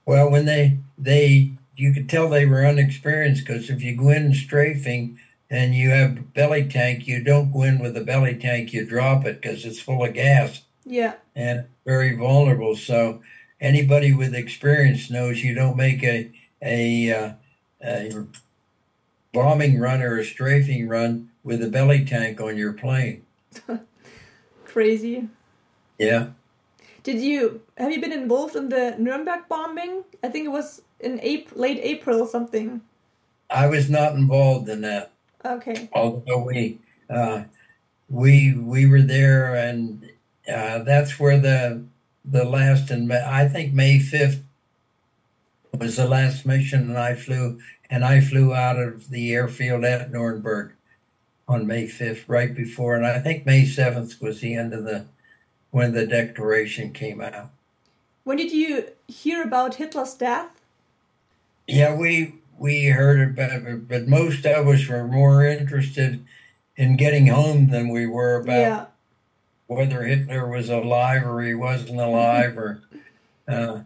[0.06, 4.34] Well, when they they you could tell they were unexperienced because if you go in
[4.36, 8.86] strafing and you have belly tank, you don't go in with the belly tank, you
[8.86, 11.16] drop it because it's full of gas Yeah.
[11.36, 12.76] and very vulnerable.
[12.76, 13.22] So
[13.60, 17.32] anybody with experience knows you don't make a a, uh,
[17.84, 18.26] a
[19.34, 23.24] bombing run or a strafing run with a belly tank on your plane.
[24.72, 25.28] Crazy.
[25.98, 26.28] Yeah.
[27.04, 30.04] Did you have you been involved in the Nuremberg bombing?
[30.24, 32.82] I think it was in April, late April something.
[33.50, 35.12] I was not involved in that.
[35.44, 35.90] Okay.
[35.94, 36.80] although we
[37.10, 37.44] uh,
[38.10, 40.10] we we were there, and
[40.48, 41.84] uh, that's where the
[42.24, 44.44] the last and I think May fifth
[45.78, 50.12] was the last mission, and I flew and I flew out of the airfield at
[50.12, 50.74] Nuremberg
[51.52, 55.06] on May fifth, right before, and I think May seventh was the end of the
[55.72, 57.50] when the declaration came out.
[58.24, 60.50] When did you hear about Hitler's death?
[61.68, 66.24] Yeah, we we heard about it, but most of us were more interested
[66.78, 68.86] in getting home than we were about yeah.
[69.68, 72.82] whether Hitler was alive or he wasn't alive, or
[73.48, 73.82] uh,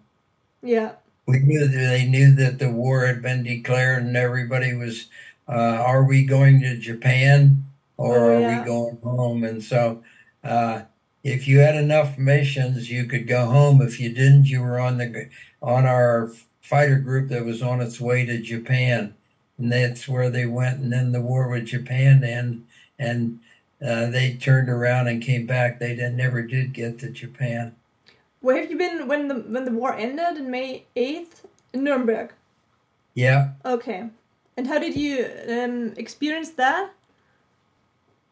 [0.62, 0.94] Yeah.
[1.26, 5.08] we knew that they knew that the war had been declared, and everybody was,
[5.48, 7.66] uh, are we going to Japan
[7.98, 9.44] or Oh, are we going home?
[9.44, 10.04] And so,
[10.44, 10.84] uh,
[11.24, 13.82] if you had enough missions, you could go home.
[13.82, 15.30] If you didn't, you were on the
[15.62, 16.32] on our
[16.62, 19.16] fighter group that was on its way to Japan,
[19.58, 20.80] and that's where they went.
[20.80, 22.68] And then the war with Japan and
[23.00, 23.40] and
[23.86, 25.80] uh, they turned around and came back.
[25.80, 27.76] They did, never did get to Japan.
[28.42, 32.34] Where have you been when the when the war ended in May eighth in Nuremberg?
[33.16, 33.54] Yeah.
[33.66, 34.10] Okay.
[34.58, 36.92] And how did you um, experience that?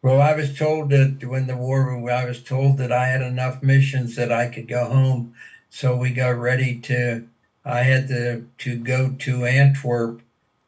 [0.02, 3.62] Well, I was told that when the war, I was told that I had enough
[3.62, 5.34] missions that I could go home.
[5.70, 7.26] So we got ready to.
[7.64, 10.20] I had to to go to Antwerp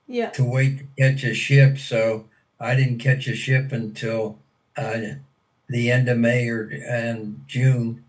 [0.06, 0.30] Yeah.
[0.30, 1.78] to wait to catch a ship.
[1.78, 2.24] So
[2.58, 4.38] I didn't catch a ship until
[4.76, 5.00] uh,
[5.68, 8.04] the end of May or and June,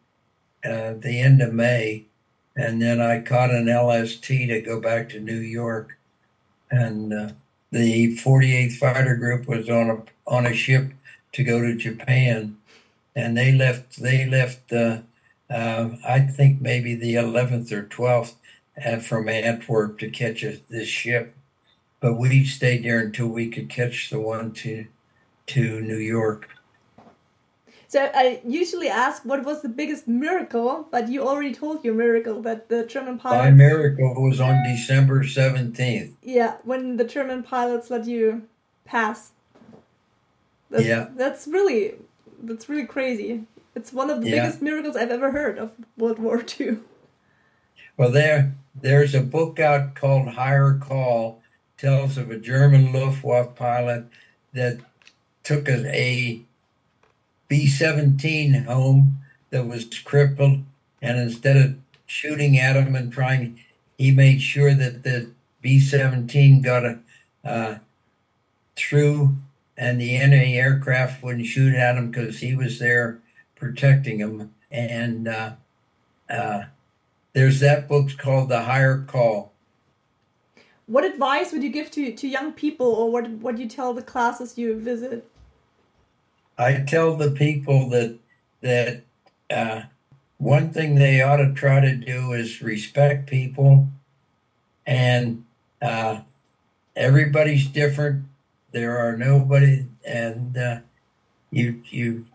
[0.63, 2.05] uh, the end of May,
[2.55, 5.96] and then I caught an LST to go back to New York,
[6.71, 7.29] and uh,
[7.71, 10.91] the 48th Fighter Group was on a on a ship
[11.33, 12.57] to go to Japan,
[13.15, 14.99] and they left they left uh,
[15.49, 18.35] uh, I think maybe the 11th or 12th
[18.85, 21.33] uh, from Antwerp to catch a, this ship
[21.99, 24.85] but we stayed there until we could catch the one to
[25.47, 26.49] to New York.
[27.89, 32.41] So I usually ask what was the biggest miracle, but you already told your miracle
[32.41, 33.45] that the German pilots.
[33.45, 36.17] My miracle was on December seventeenth.
[36.21, 38.43] Yeah, when the German pilots let you
[38.83, 39.31] pass.
[40.69, 41.07] That's, Yeah.
[41.15, 41.95] That's really,
[42.43, 43.45] that's really crazy.
[43.73, 44.43] It's one of the Yeah.
[44.43, 46.79] biggest miracles I've ever heard of World War II.
[47.95, 51.41] Well, there there's a book out called Higher Call,
[51.77, 54.05] tells of a German Luftwaffe pilot
[54.53, 54.79] that
[55.43, 56.41] took a, a
[57.47, 60.59] B seventeen home that was crippled,
[61.01, 63.59] and instead of shooting at him and trying,
[63.97, 65.31] he made sure that the
[65.61, 66.99] B seventeen got a
[67.43, 67.77] uh,
[68.75, 69.37] through,
[69.77, 73.19] and the enemy aircraft wouldn't shoot at him because he was there
[73.55, 74.53] protecting him.
[74.69, 75.51] And uh,
[76.29, 76.63] uh,
[77.33, 79.53] there's that book called The Higher Call.
[80.85, 84.01] What advice would you give to, to young people, or what what you tell the
[84.01, 85.29] classes you visit?
[86.57, 88.17] I tell the people that
[88.61, 89.03] that
[89.49, 89.83] uh,
[90.37, 93.87] one thing they ought to try to do is respect people,
[94.85, 95.45] and
[95.81, 96.21] uh,
[96.95, 98.25] everybody's different.
[98.71, 100.79] There are nobody, and uh,
[101.51, 102.25] you you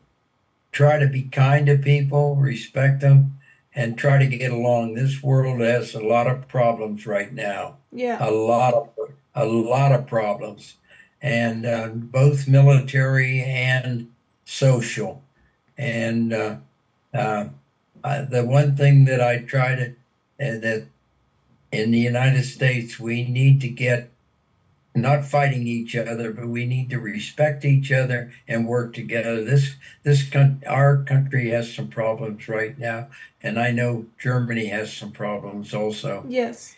[0.73, 3.39] try to be kind to people, respect them,
[3.75, 4.95] and try to get along.
[4.95, 8.89] This world has a lot of problems right now Yeah, a lot of
[9.35, 10.77] a lot of problems,
[11.23, 14.11] and uh, both military and
[14.45, 15.23] social.
[15.79, 16.57] And uh,
[17.15, 17.47] uh,
[18.05, 19.87] I, the one thing that I try to
[20.41, 20.87] uh, that
[21.71, 24.11] in the United States we need to get
[24.95, 29.43] not fighting each other, but we need to respect each other and work together.
[29.43, 33.09] This this coun- our country has some problems right now,
[33.43, 36.77] and I know Germany has some problems also yes,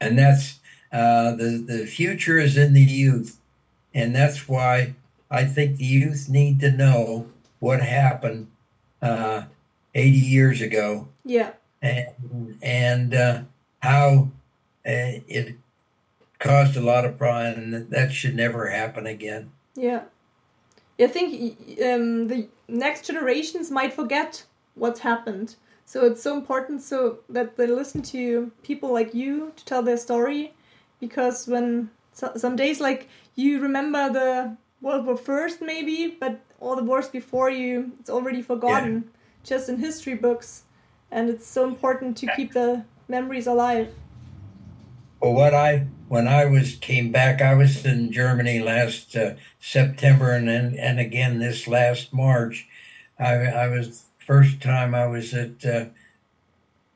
[0.00, 0.60] and that's
[0.90, 3.38] uh, the the future is in the youth,
[3.94, 4.94] and that's why
[5.30, 7.30] I think the youth need to know
[7.60, 8.48] what happened
[9.00, 9.44] uh,
[9.94, 13.42] 80 years ago, yeah, and and uh,
[13.80, 14.28] how
[14.86, 15.56] uh, it
[16.38, 17.74] caused a lot of problems.
[17.74, 19.50] And that should never happen again.
[19.74, 20.02] Yeah.
[20.98, 25.56] I think um, the next generations might forget what's happened.
[25.84, 29.96] So it's so important so that they listen to people like you to tell their
[29.96, 30.54] story,
[31.00, 36.76] because when so, some days like you remember the World War First maybe, but all
[36.76, 39.10] the wars before you, it's already forgotten,
[39.42, 40.62] just in history books,
[41.10, 43.88] and it's so important to keep the memories alive.
[45.20, 50.32] Well, what I when I was came back, I was in Germany last uh, September,
[50.32, 52.68] and then and again this last March.
[53.18, 55.86] I, I was first time I was at uh,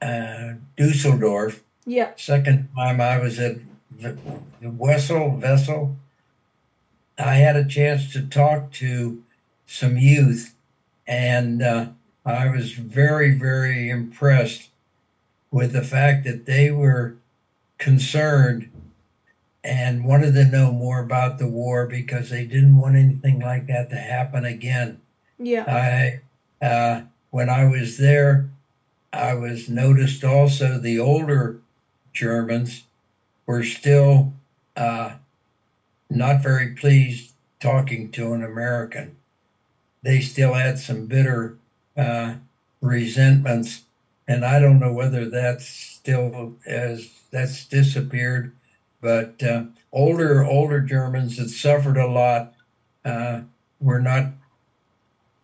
[0.01, 1.62] uh, Dusseldorf.
[1.87, 2.12] Yeah.
[2.16, 3.57] Second time I was at
[4.01, 5.96] Wesel Vessel.
[7.18, 9.22] I had a chance to talk to
[9.66, 10.55] some youth,
[11.07, 11.86] and uh,
[12.24, 14.70] I was very very impressed
[15.51, 17.16] with the fact that they were
[17.78, 18.70] concerned
[19.64, 23.90] and wanted to know more about the war because they didn't want anything like that
[23.90, 25.01] to happen again.
[25.38, 26.20] Yeah.
[26.61, 28.51] I, uh, when I was there,
[29.12, 31.61] I was noticed also the older
[32.12, 32.84] Germans
[33.49, 34.34] were still
[34.76, 35.14] uh,
[36.11, 39.16] not very pleased talking to an American.
[40.03, 41.57] They still had some bitter
[41.96, 42.34] uh,
[42.82, 43.82] resentments,
[44.28, 48.53] and I don't know whether that's still as that's disappeared.
[49.01, 52.55] But uh, older older Germans that suffered a lot
[53.05, 53.42] uh,
[53.80, 54.26] were not.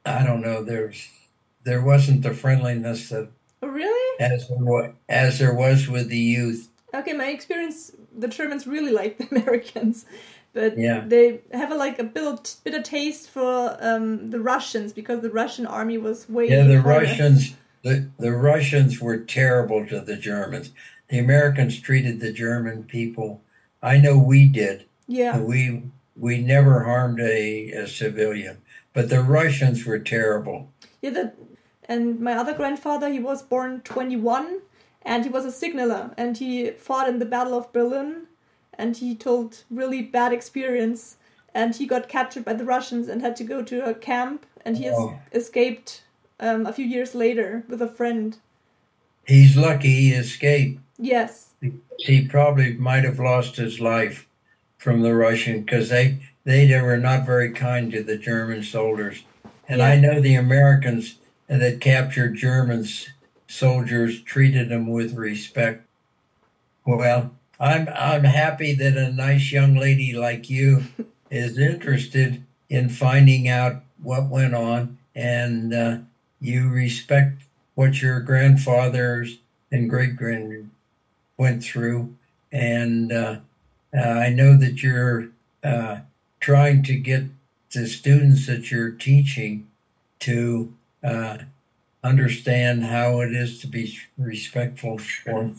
[0.05, 0.63] I don't know.
[0.63, 1.09] There's
[1.65, 3.29] there wasn't the friendliness that
[3.63, 4.21] Oh, really?
[4.21, 6.69] as there as there was with the youth.
[6.95, 10.07] Okay, my experience, the Germans really like the Americans,
[10.53, 11.05] but Yeah.
[11.07, 15.31] they have a, like a bit, bit of taste for um, the Russians because the
[15.31, 16.49] Russian army was way.
[16.49, 17.07] Yeah, the harder.
[17.07, 20.71] Russians the the Russians were terrible to the Germans.
[21.09, 23.43] The Americans treated the German people.
[23.83, 24.87] I know we did.
[25.07, 25.83] Yeah, We
[26.17, 28.59] we never harmed a, a civilian,
[28.95, 30.71] but the Russians were terrible.
[31.03, 31.11] yeah.
[31.11, 31.35] That,
[31.87, 34.61] and my other grandfather, he was born twenty one,
[35.05, 38.27] and he was a signaler, and he fought in the Battle of Berlin,
[38.77, 41.17] and he told really bad experience,
[41.55, 44.77] and he got captured by the Russians and had to go to a camp, and
[44.79, 45.19] he es- Oh.
[45.33, 46.03] escaped
[46.41, 48.37] um, a few years later with a friend.
[49.27, 50.81] He's lucky he escaped.
[50.99, 51.51] Yes.
[51.99, 54.27] He probably might have lost his life
[54.77, 59.23] from the Russian because they they were not very kind to the German soldiers.
[59.67, 61.17] And I know the Americans
[61.49, 63.09] that captured Germans
[63.55, 65.87] soldiers treated them with respect.
[66.85, 70.85] Well, I'm I'm happy that a nice young lady like you
[71.31, 75.97] is interested in finding out what went on, and uh,
[76.41, 77.43] you respect
[77.75, 79.39] what your grandfathers
[79.71, 80.71] and great grand
[81.39, 82.15] went through,
[82.53, 83.37] and uh,
[83.97, 85.29] uh, I know that you're
[85.63, 85.99] uh,
[86.41, 87.25] trying to get
[87.73, 89.69] the students that you're teaching
[90.21, 91.39] to uh,
[92.05, 95.51] understand how it is to be respectful for.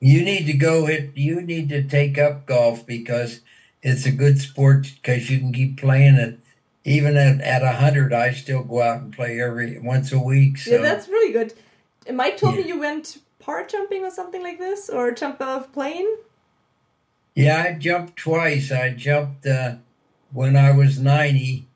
[0.00, 1.10] You need to go hit.
[1.14, 3.40] You need to take up golf because
[3.82, 6.38] it's a good sport because you can keep playing it.
[6.84, 10.56] Even at at a hundred, I still go out and play every once a week.
[10.58, 11.52] So Yeah, that's really good.
[12.12, 12.62] Mike told Yeah.
[12.62, 16.06] me you went part jumping or something like this, or jump out of plane.
[17.34, 18.72] Yeah, I jumped twice.
[18.72, 19.76] I jumped uh,
[20.32, 21.66] when I was 90.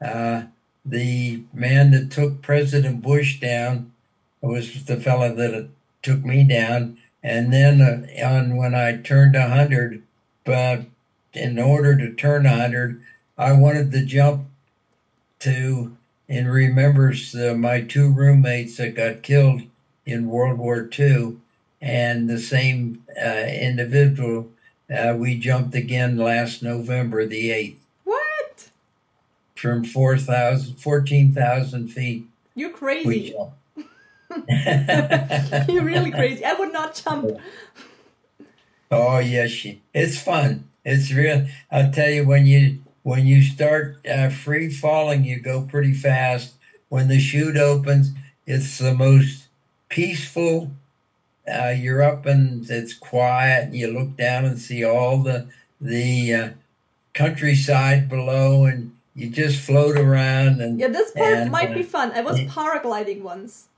[0.00, 0.44] Uh,
[0.84, 3.92] the man that took President Bush down
[4.40, 5.68] was the fellow that
[6.02, 6.98] took me down.
[7.22, 10.02] And then uh, on when I turned 100,
[10.44, 10.82] but
[11.32, 13.02] in order to turn 100,
[13.38, 14.46] I wanted to jump
[15.40, 15.96] to
[16.28, 19.62] and remembers uh, my two roommates that got killed
[20.06, 21.36] in World War II,
[21.80, 24.50] and the same uh, individual
[24.90, 27.83] uh, we jumped again last November, the 8th, What?
[29.64, 32.26] From 4,000, 14,000 feet.
[32.54, 33.34] You're crazy.
[35.68, 36.44] You're really crazy.
[36.44, 37.30] I would not jump.
[38.90, 40.68] Oh yes, it's fun.
[40.84, 41.48] It's real.
[41.68, 46.54] I'll tell you when you when you start uh, free falling, you go pretty fast.
[46.90, 48.12] When the chute opens,
[48.46, 49.48] it's the most
[49.88, 50.70] peaceful.
[51.48, 55.48] Uh, you're up and it's quiet, and you look down and see all the
[55.80, 56.50] the uh,
[57.14, 60.60] countryside below, and you just float around.
[60.60, 62.12] And Yeah, this part And, might uh, be fun.
[62.12, 62.48] I was yeah.
[62.48, 63.68] paragliding once.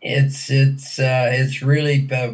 [0.00, 2.32] it's it's uh, it's really uh,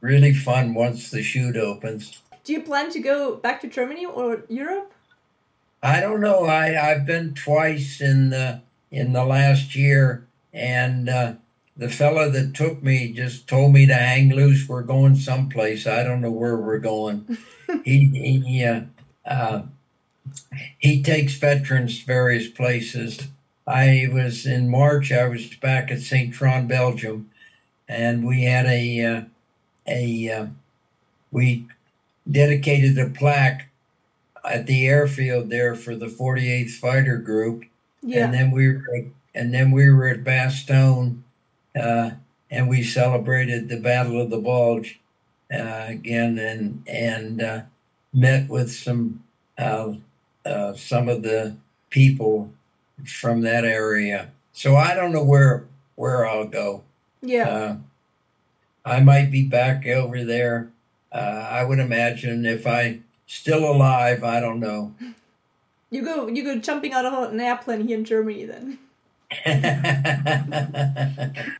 [0.00, 2.22] really fun once the chute opens.
[2.44, 4.92] Do you plan to go back to Germany or Europe?
[5.82, 6.44] I don't know.
[6.44, 8.60] I I've been twice in the
[8.90, 11.32] in the last year, and uh,
[11.76, 14.68] the fella that took me just told me to hang loose.
[14.68, 15.86] We're going someplace.
[15.86, 17.38] I don't know where we're going.
[17.84, 18.82] he he uh,
[19.24, 19.62] uh,
[20.78, 23.28] he takes veterans to various places.
[23.66, 25.12] I was in March.
[25.12, 27.30] I was back at Saint Trond, Belgium,
[27.88, 29.22] and we had a uh,
[29.86, 30.46] a uh,
[31.30, 31.66] we
[32.30, 33.68] dedicated a plaque
[34.44, 37.64] at the airfield there for the 48th Fighter Group,
[38.02, 38.24] Yeah.
[38.24, 39.04] and then we were
[39.34, 41.22] and then we were at Bastogne,
[41.78, 42.10] uh,
[42.50, 44.98] and we celebrated the Battle of the Bulge
[45.52, 47.60] uh, again, and and uh,
[48.12, 49.22] met with some
[50.48, 51.56] uh, some of the
[51.90, 52.50] people
[53.04, 54.30] from that area.
[54.52, 55.64] So I don't know where
[55.96, 56.82] where I'll go.
[57.22, 57.48] yeah.
[57.48, 57.76] Uh,
[58.84, 60.70] I might be back over there.
[61.12, 64.24] Uh, I would imagine if I still alive.
[64.24, 64.94] I don't know.
[65.90, 68.78] you go you go jumping out of an airplane here in Germany then.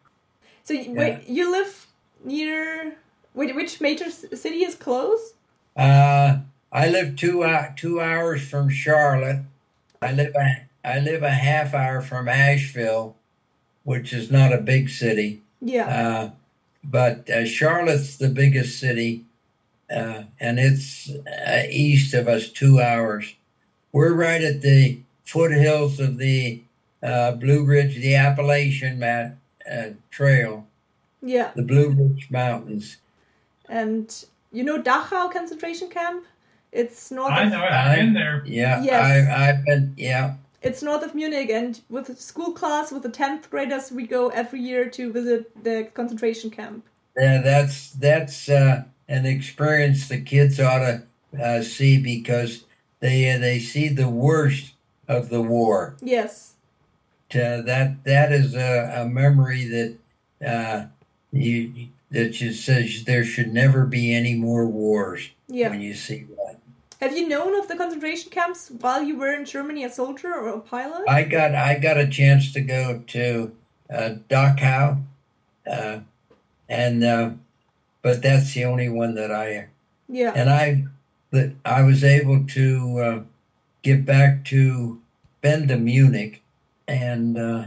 [0.64, 1.86] So y wait, you live
[2.24, 2.96] near
[3.34, 5.32] wait, which major city is close?
[5.76, 6.38] uh,
[6.70, 9.42] I live two uh, two hours from Charlotte.
[10.02, 13.16] I live a I live a half hour from Asheville,
[13.84, 15.42] which is not a big city.
[15.60, 15.86] Yeah.
[15.86, 16.30] Uh,
[16.84, 19.24] but uh, Charlotte's the biggest city,
[19.90, 23.34] uh, and it's uh, east of us two hours.
[23.92, 26.62] We're right at the foothills of the
[27.02, 29.34] uh, Blue Ridge, the Appalachian uh,
[30.10, 30.66] Trail,
[31.22, 31.50] yeah.
[31.54, 32.98] the Blue Ridge Mountains.
[33.68, 36.24] And you know Dachau concentration camp?
[36.72, 37.62] It's north I of know.
[37.64, 38.42] I've been there.
[38.46, 39.28] Yeah, Yes.
[39.28, 39.94] I, I've been.
[39.96, 44.28] Yeah, it's north of Munich and with school class with the 10th graders we go
[44.28, 46.84] every year to visit the concentration camp.
[47.16, 51.02] yeah that's that's uh, an experience the kids ought to
[51.42, 52.64] uh, see because
[53.00, 54.74] they uh, they see the worst
[55.08, 55.96] of the war.
[56.02, 56.54] Yes.
[57.34, 59.96] uh, that that is a, a memory that
[60.46, 60.86] uh,
[61.32, 65.68] you that just says there should never be any more wars Yeah.
[65.70, 66.37] when you see that.
[67.00, 70.48] Have you known of the concentration camps while you were in Germany a soldier or
[70.48, 71.08] a pilot?
[71.08, 73.52] I got I got a chance to go to
[73.88, 75.02] uh, Dachau,
[75.70, 76.00] uh,
[76.68, 77.30] and uh,
[78.02, 79.68] but that's the only one that I
[80.08, 80.32] yeah.
[80.34, 80.86] and I
[81.30, 83.22] that I was able to uh,
[83.82, 85.00] get back to
[85.40, 86.42] been to Munich,
[86.88, 87.66] and uh,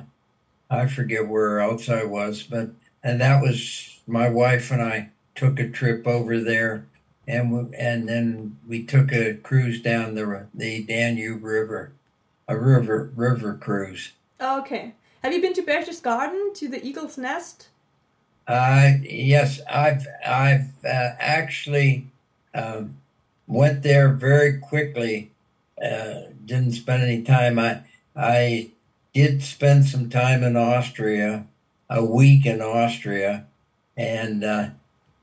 [0.70, 2.72] I forget where else I was, but
[3.02, 6.86] and that was my wife and I took a trip over there,
[7.32, 11.94] and we, and then we took a cruise down the the Danube River,
[12.48, 14.12] a river river cruise.
[14.40, 14.94] Okay.
[15.24, 17.70] Have you been to Berchtesgaden Garden to the Eagle's Nest?
[18.48, 22.08] Uh, yes, I've I've uh, actually
[22.54, 22.98] um,
[23.48, 25.32] went there very quickly.
[25.82, 27.58] Uh, didn't spend any time.
[27.58, 27.84] I
[28.16, 28.72] I
[29.14, 31.46] did spend some time in Austria,
[31.90, 33.46] a week in Austria,
[33.96, 34.70] and uh,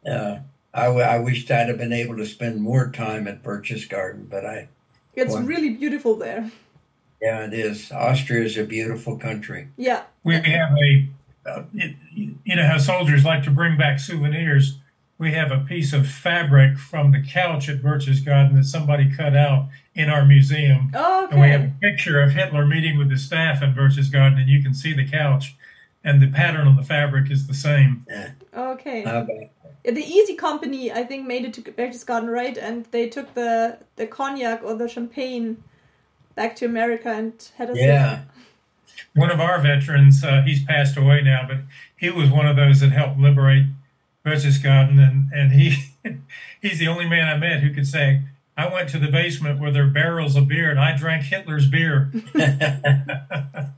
[0.08, 0.38] uh,
[0.78, 4.44] I, w- I wished I'd have been able to spend more time at Berchtesgaden, but
[4.46, 4.68] I
[5.14, 5.40] It's Wow.
[5.42, 6.50] really beautiful there.
[7.20, 7.90] yeah, it is.
[7.92, 9.68] Austria is a beautiful country.
[9.76, 10.02] Yeah.
[10.24, 11.08] We have a,
[11.46, 14.78] uh, it, you know how soldiers like to bring back souvenirs.
[15.18, 19.66] We have a piece of fabric from the couch at Berchtesgaden that somebody cut out
[19.96, 20.92] in our museum.
[20.94, 21.26] Oh.
[21.32, 24.62] And we have a picture of Hitler meeting with his staff in Garden, and you
[24.62, 25.56] can see the couch,
[26.04, 28.06] and the pattern on the fabric is the same.
[28.56, 29.02] Okay.
[29.02, 29.46] How about Yeah,
[29.84, 32.56] the Easy Company, I think, made it to Berchtesgaden, right?
[32.58, 35.62] And they took the the cognac or the champagne
[36.34, 37.84] back to America and had a sip.
[37.84, 38.22] yeah?
[39.14, 41.58] One of our veterans, uh, he's passed away now, but
[41.96, 43.66] he was one of those that helped liberate
[44.24, 45.76] Berchtesgaden, and and he
[46.60, 48.22] he's the only man I met who could say,
[48.56, 51.68] "I went to the basement where there are barrels of beer, and I drank Hitler's
[51.68, 52.12] beer."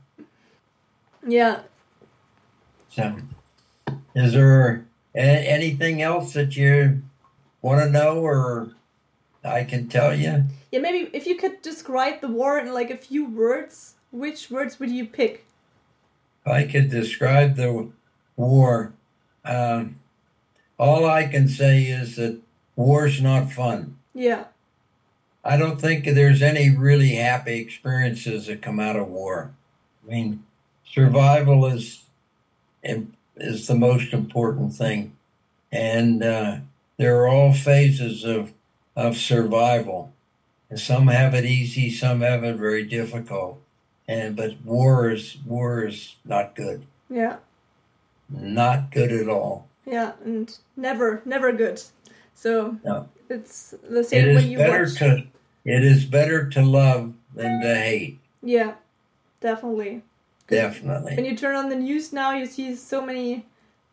[1.25, 1.61] Yeah.
[2.89, 3.17] So,
[4.15, 4.83] is there a-
[5.13, 7.01] anything else that you
[7.61, 8.71] want to know, or
[9.43, 10.45] I can tell you?
[10.71, 14.79] Yeah, maybe if you could describe the war in like a few words, which words
[14.79, 15.45] would you pick?
[16.45, 17.89] If I could describe the
[18.35, 18.93] war,
[19.45, 19.99] um,
[20.77, 22.39] all I can say is that
[22.75, 23.97] war's not fun.
[24.13, 24.45] Yeah.
[25.43, 29.51] I don't think there's any really happy experiences that come out of war.
[30.05, 30.43] I mean,
[30.85, 32.03] survival is
[33.41, 35.15] is the most important thing,
[35.71, 36.57] and uh,
[36.97, 38.53] there are all phases of
[38.95, 40.11] of survival.
[40.69, 43.61] And some have it easy, some have it very difficult.
[44.07, 47.37] And but war is war is not good, Yeah.
[48.29, 49.67] not good at all.
[49.85, 50.13] Yeah.
[50.23, 51.81] And never, never good.
[52.35, 53.09] So No.
[53.29, 54.95] it's the It same is when you better watch.
[54.99, 55.23] to
[55.65, 58.19] it is better to love than to hate.
[58.41, 58.75] Yeah.
[59.41, 60.03] Definitely.
[60.51, 61.15] Definitely.
[61.15, 63.45] When you turn on the news now, you see so many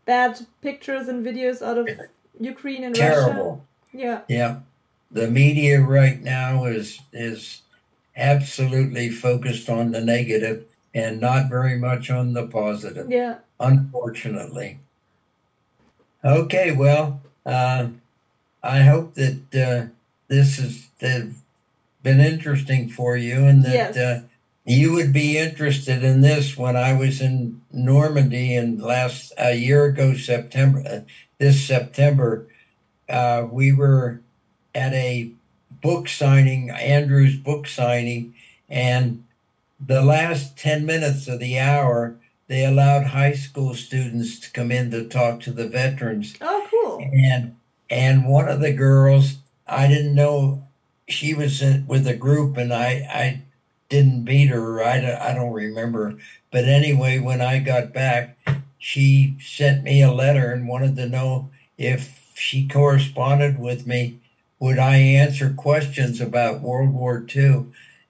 [0.05, 1.89] bad pictures and videos out of
[2.39, 3.15] Ukraine and Russia.
[3.15, 3.65] Terrible.
[3.93, 4.21] Yeah.
[4.29, 4.61] Yeah.
[5.11, 7.63] The media right now is is
[8.17, 13.37] absolutely focused on the negative and not very much on the positive, Yeah.
[13.61, 14.81] unfortunately.
[16.25, 17.89] Okay, well, uh,
[18.63, 19.87] I hope that uh,
[20.27, 20.57] this
[21.01, 21.33] has
[22.03, 23.97] been interesting for you and that Yes.
[23.97, 24.23] uh,
[24.69, 29.87] you would be interested in this when I was in Normandy in last a year
[29.87, 31.01] ago September uh,
[31.39, 32.47] this September
[33.09, 34.21] uh, we were
[34.75, 35.33] at a
[35.83, 38.35] book signing Andrew's book signing
[38.69, 39.25] and
[39.81, 42.17] the last 10 minutes of the hour
[42.49, 46.99] they allowed high school students to come in to talk to the veterans Oh, cool.
[47.13, 47.57] and
[47.91, 50.65] and one of the girls I didn't know
[51.09, 53.43] she was in, with a group and I I
[53.89, 56.19] didn't beat her I don't, I don't remember.
[56.51, 58.39] But anyway when I got back
[58.79, 64.21] she sent me a letter and wanted to know if she corresponded with me
[64.61, 67.67] would I answer questions about World War II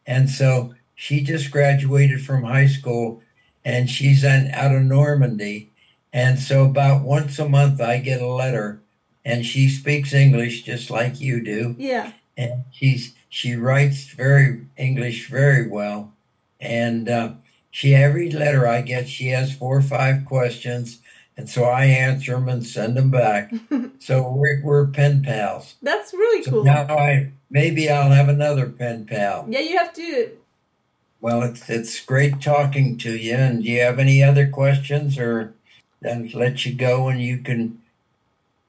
[0.07, 3.22] and so she just graduated from high school
[3.64, 5.70] and she's out of Normandy.
[6.12, 8.81] And so about once a month I get a letter
[9.24, 11.76] and she speaks English just like you do.
[11.79, 12.12] Yeah.
[12.37, 16.12] and she's she writes very English very well,
[16.61, 17.33] and uh,
[17.70, 21.01] she every letter I get she has four or five questions,
[21.37, 23.53] and so I answer them and send them back.
[23.99, 25.74] so we're we're pen pals.
[25.83, 26.64] That's really So cool.
[26.64, 29.47] now I maybe I'll have another pen pal.
[29.49, 30.31] Yeah, you have to.
[31.20, 33.35] Well, it's it's great talking to you.
[33.35, 35.55] And do you have any other questions, or
[36.01, 37.83] then let you go and you can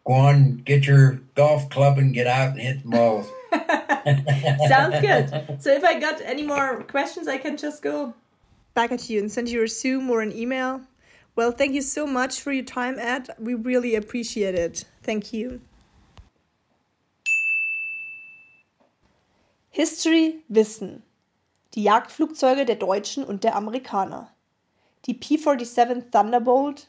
[0.05, 3.29] go on get your golf club and get out and hit the balls.
[4.67, 5.61] Sounds good.
[5.61, 8.13] So if I got any more questions, I can just go
[8.73, 10.81] back at you and send you a Zoom or an email.
[11.35, 13.29] Well, thank you so much for your time, Ed.
[13.39, 14.85] We really appreciate it.
[15.03, 15.61] Thank you.
[19.69, 21.03] History Wissen.
[21.75, 24.31] Die Jagdflugzeuge der Deutschen und der Amerikaner.
[25.05, 26.87] Die P-47 Thunderbolt,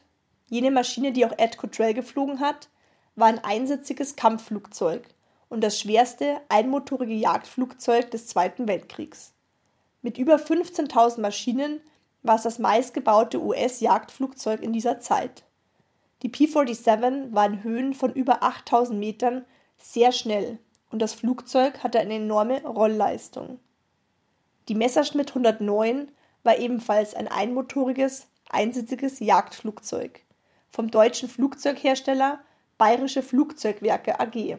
[0.49, 2.67] jene Maschine, die auch Ed Cottrell geflogen hat,
[3.15, 5.03] war ein einsitziges Kampfflugzeug
[5.51, 9.33] und das schwerste einmotorige Jagdflugzeug des Zweiten Weltkriegs.
[10.01, 11.81] Mit über 15.000 Maschinen
[12.23, 15.43] war es das meistgebaute US-Jagdflugzeug in dieser Zeit.
[16.21, 19.43] Die P-47 war in Höhen von über 8000 Metern
[19.77, 20.57] sehr schnell
[20.89, 23.59] und das Flugzeug hatte eine enorme Rollleistung.
[24.69, 26.11] Die Messerschmitt 109
[26.43, 30.21] war ebenfalls ein einmotoriges, einsitziges Jagdflugzeug
[30.71, 32.39] vom deutschen Flugzeughersteller
[32.77, 34.57] Bayerische Flugzeugwerke AG.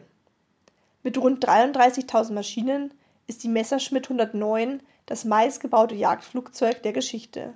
[1.03, 2.93] Mit rund 33.000 Maschinen
[3.27, 7.53] ist die Messerschmitt 109 das meistgebaute Jagdflugzeug der Geschichte.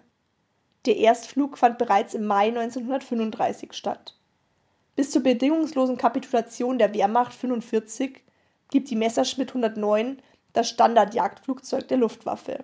[0.86, 4.16] Der Erstflug fand bereits im Mai 1935 statt.
[4.95, 8.22] Bis zur bedingungslosen Kapitulation der Wehrmacht 45
[8.70, 10.22] blieb die Messerschmitt 109
[10.54, 12.64] das Standardjagdflugzeug der Luftwaffe.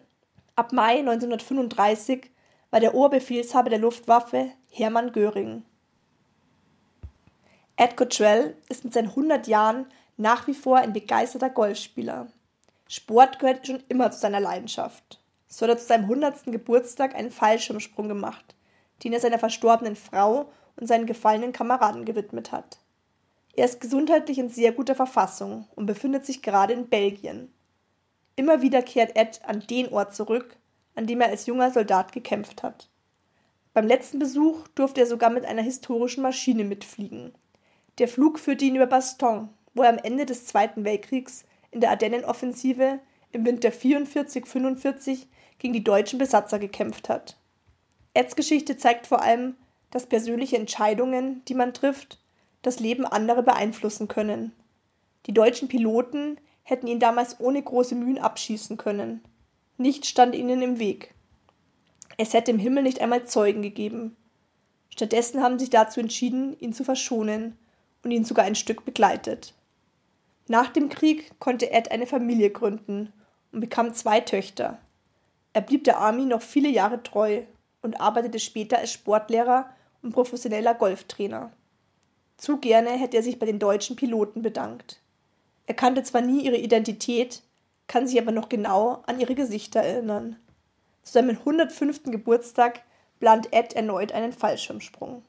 [0.56, 2.30] Ab Mai 1935
[2.72, 5.64] war der Oberbefehlshaber der Luftwaffe Hermann Göring.
[7.76, 9.86] Ed Cottrell ist mit seinen 100 Jahren
[10.18, 12.28] nach wie vor ein begeisterter Golfspieler.
[12.88, 15.20] Sport gehört schon immer zu seiner Leidenschaft.
[15.48, 16.46] So hat er zu seinem 100.
[16.46, 18.56] Geburtstag einen Fallschirmsprung gemacht,
[19.04, 22.80] den er seiner verstorbenen Frau und seinen gefallenen Kameraden gewidmet hat.
[23.56, 27.54] Er ist gesundheitlich in sehr guter Verfassung und befindet sich gerade in Belgien.
[28.36, 30.58] Immer wieder kehrt Ed an den Ort zurück,
[30.96, 32.90] an dem er als junger Soldat gekämpft hat.
[33.74, 37.34] Beim letzten Besuch durfte er sogar mit einer historischen Maschine mitfliegen.
[38.00, 41.90] Der Flug führte ihn über Bastogne, wo er am Ende des Zweiten Weltkriegs in der
[41.92, 43.00] Ardennenoffensive
[43.32, 45.26] im Winter 44-45
[45.58, 47.38] gegen die deutschen Besatzer gekämpft hat.
[48.14, 49.56] Eds Geschichte zeigt vor allem,
[49.92, 52.20] dass persönliche Entscheidungen, die man trifft,
[52.62, 54.54] das Leben anderer beeinflussen können.
[55.26, 59.22] Die deutschen Piloten hätten ihn damals ohne große Mühen abschießen können.
[59.78, 61.14] Nichts stand ihnen im Weg.
[62.18, 64.16] Es hätte im Himmel nicht einmal Zeugen gegeben.
[64.90, 67.58] Stattdessen haben sie sich dazu entschieden, ihn zu verschonen
[68.04, 69.54] und ihn sogar ein Stück begleitet.
[70.48, 73.14] Nach dem Krieg konnte Ed eine Familie gründen
[73.52, 74.78] und bekam zwei Töchter.
[75.54, 77.44] Er blieb der Army noch viele Jahre treu
[77.82, 79.70] und arbeitete später als Sportlehrer
[80.02, 81.52] und professioneller Golftrainer.
[82.38, 85.00] Zu gerne hätte er sich bei den deutschen Piloten bedankt.
[85.66, 87.42] Er kannte zwar nie ihre Identität,
[87.88, 90.38] kann sich aber noch genau an ihre Gesichter erinnern.
[91.04, 92.04] Zu seinem 105.
[92.06, 92.82] Geburtstag
[93.20, 95.24] plant Ed erneut einen Fallschirmsprung.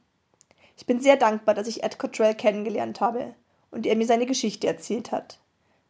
[0.77, 3.35] Ich bin sehr dankbar, dass ich Ed Cottrell kennengelernt habe
[3.75, 5.41] und er mir seine Geschichte erzählt hat.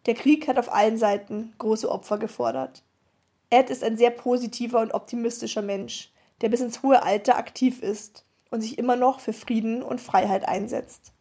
[0.07, 2.83] Der Krieg hat auf allen Seiten große Opfer gefordert.
[3.51, 6.11] Ed ist ein sehr positiver und optimistischer Mensch,
[6.41, 10.49] der bis ins hohe Alter aktiv ist und sich immer noch für Frieden und Freiheit
[10.49, 11.13] einsetzt.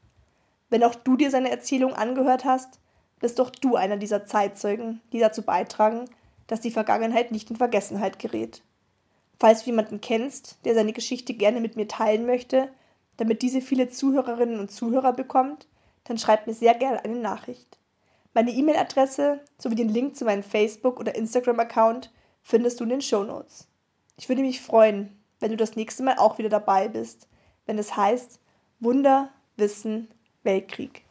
[0.70, 2.80] Wenn auch du dir seine Erzählung angehört hast,
[3.20, 6.10] bist doch du einer dieser Zeitzeugen, die dazu beitragen,
[6.48, 8.64] dass die Vergangenheit nicht in Vergessenheit gerät.
[9.40, 12.70] Falls du jemanden kennst, der seine Geschichte gerne mit mir teilen möchte,
[13.18, 15.68] damit diese viele Zuhörerinnen und Zuhörer bekommt,
[16.06, 17.80] dann schreib mir sehr gerne eine Nachricht.
[18.34, 23.24] Meine E-Mail-Adresse sowie den Link zu meinem Facebook- oder Instagram-Account findest du in den Show
[23.24, 23.68] Notes.
[24.18, 27.28] Ich würde mich freuen, wenn du das nächste Mal auch wieder dabei bist,
[27.66, 28.40] wenn es heißt
[28.80, 30.10] Wunder, Wissen,
[30.44, 31.03] Weltkrieg.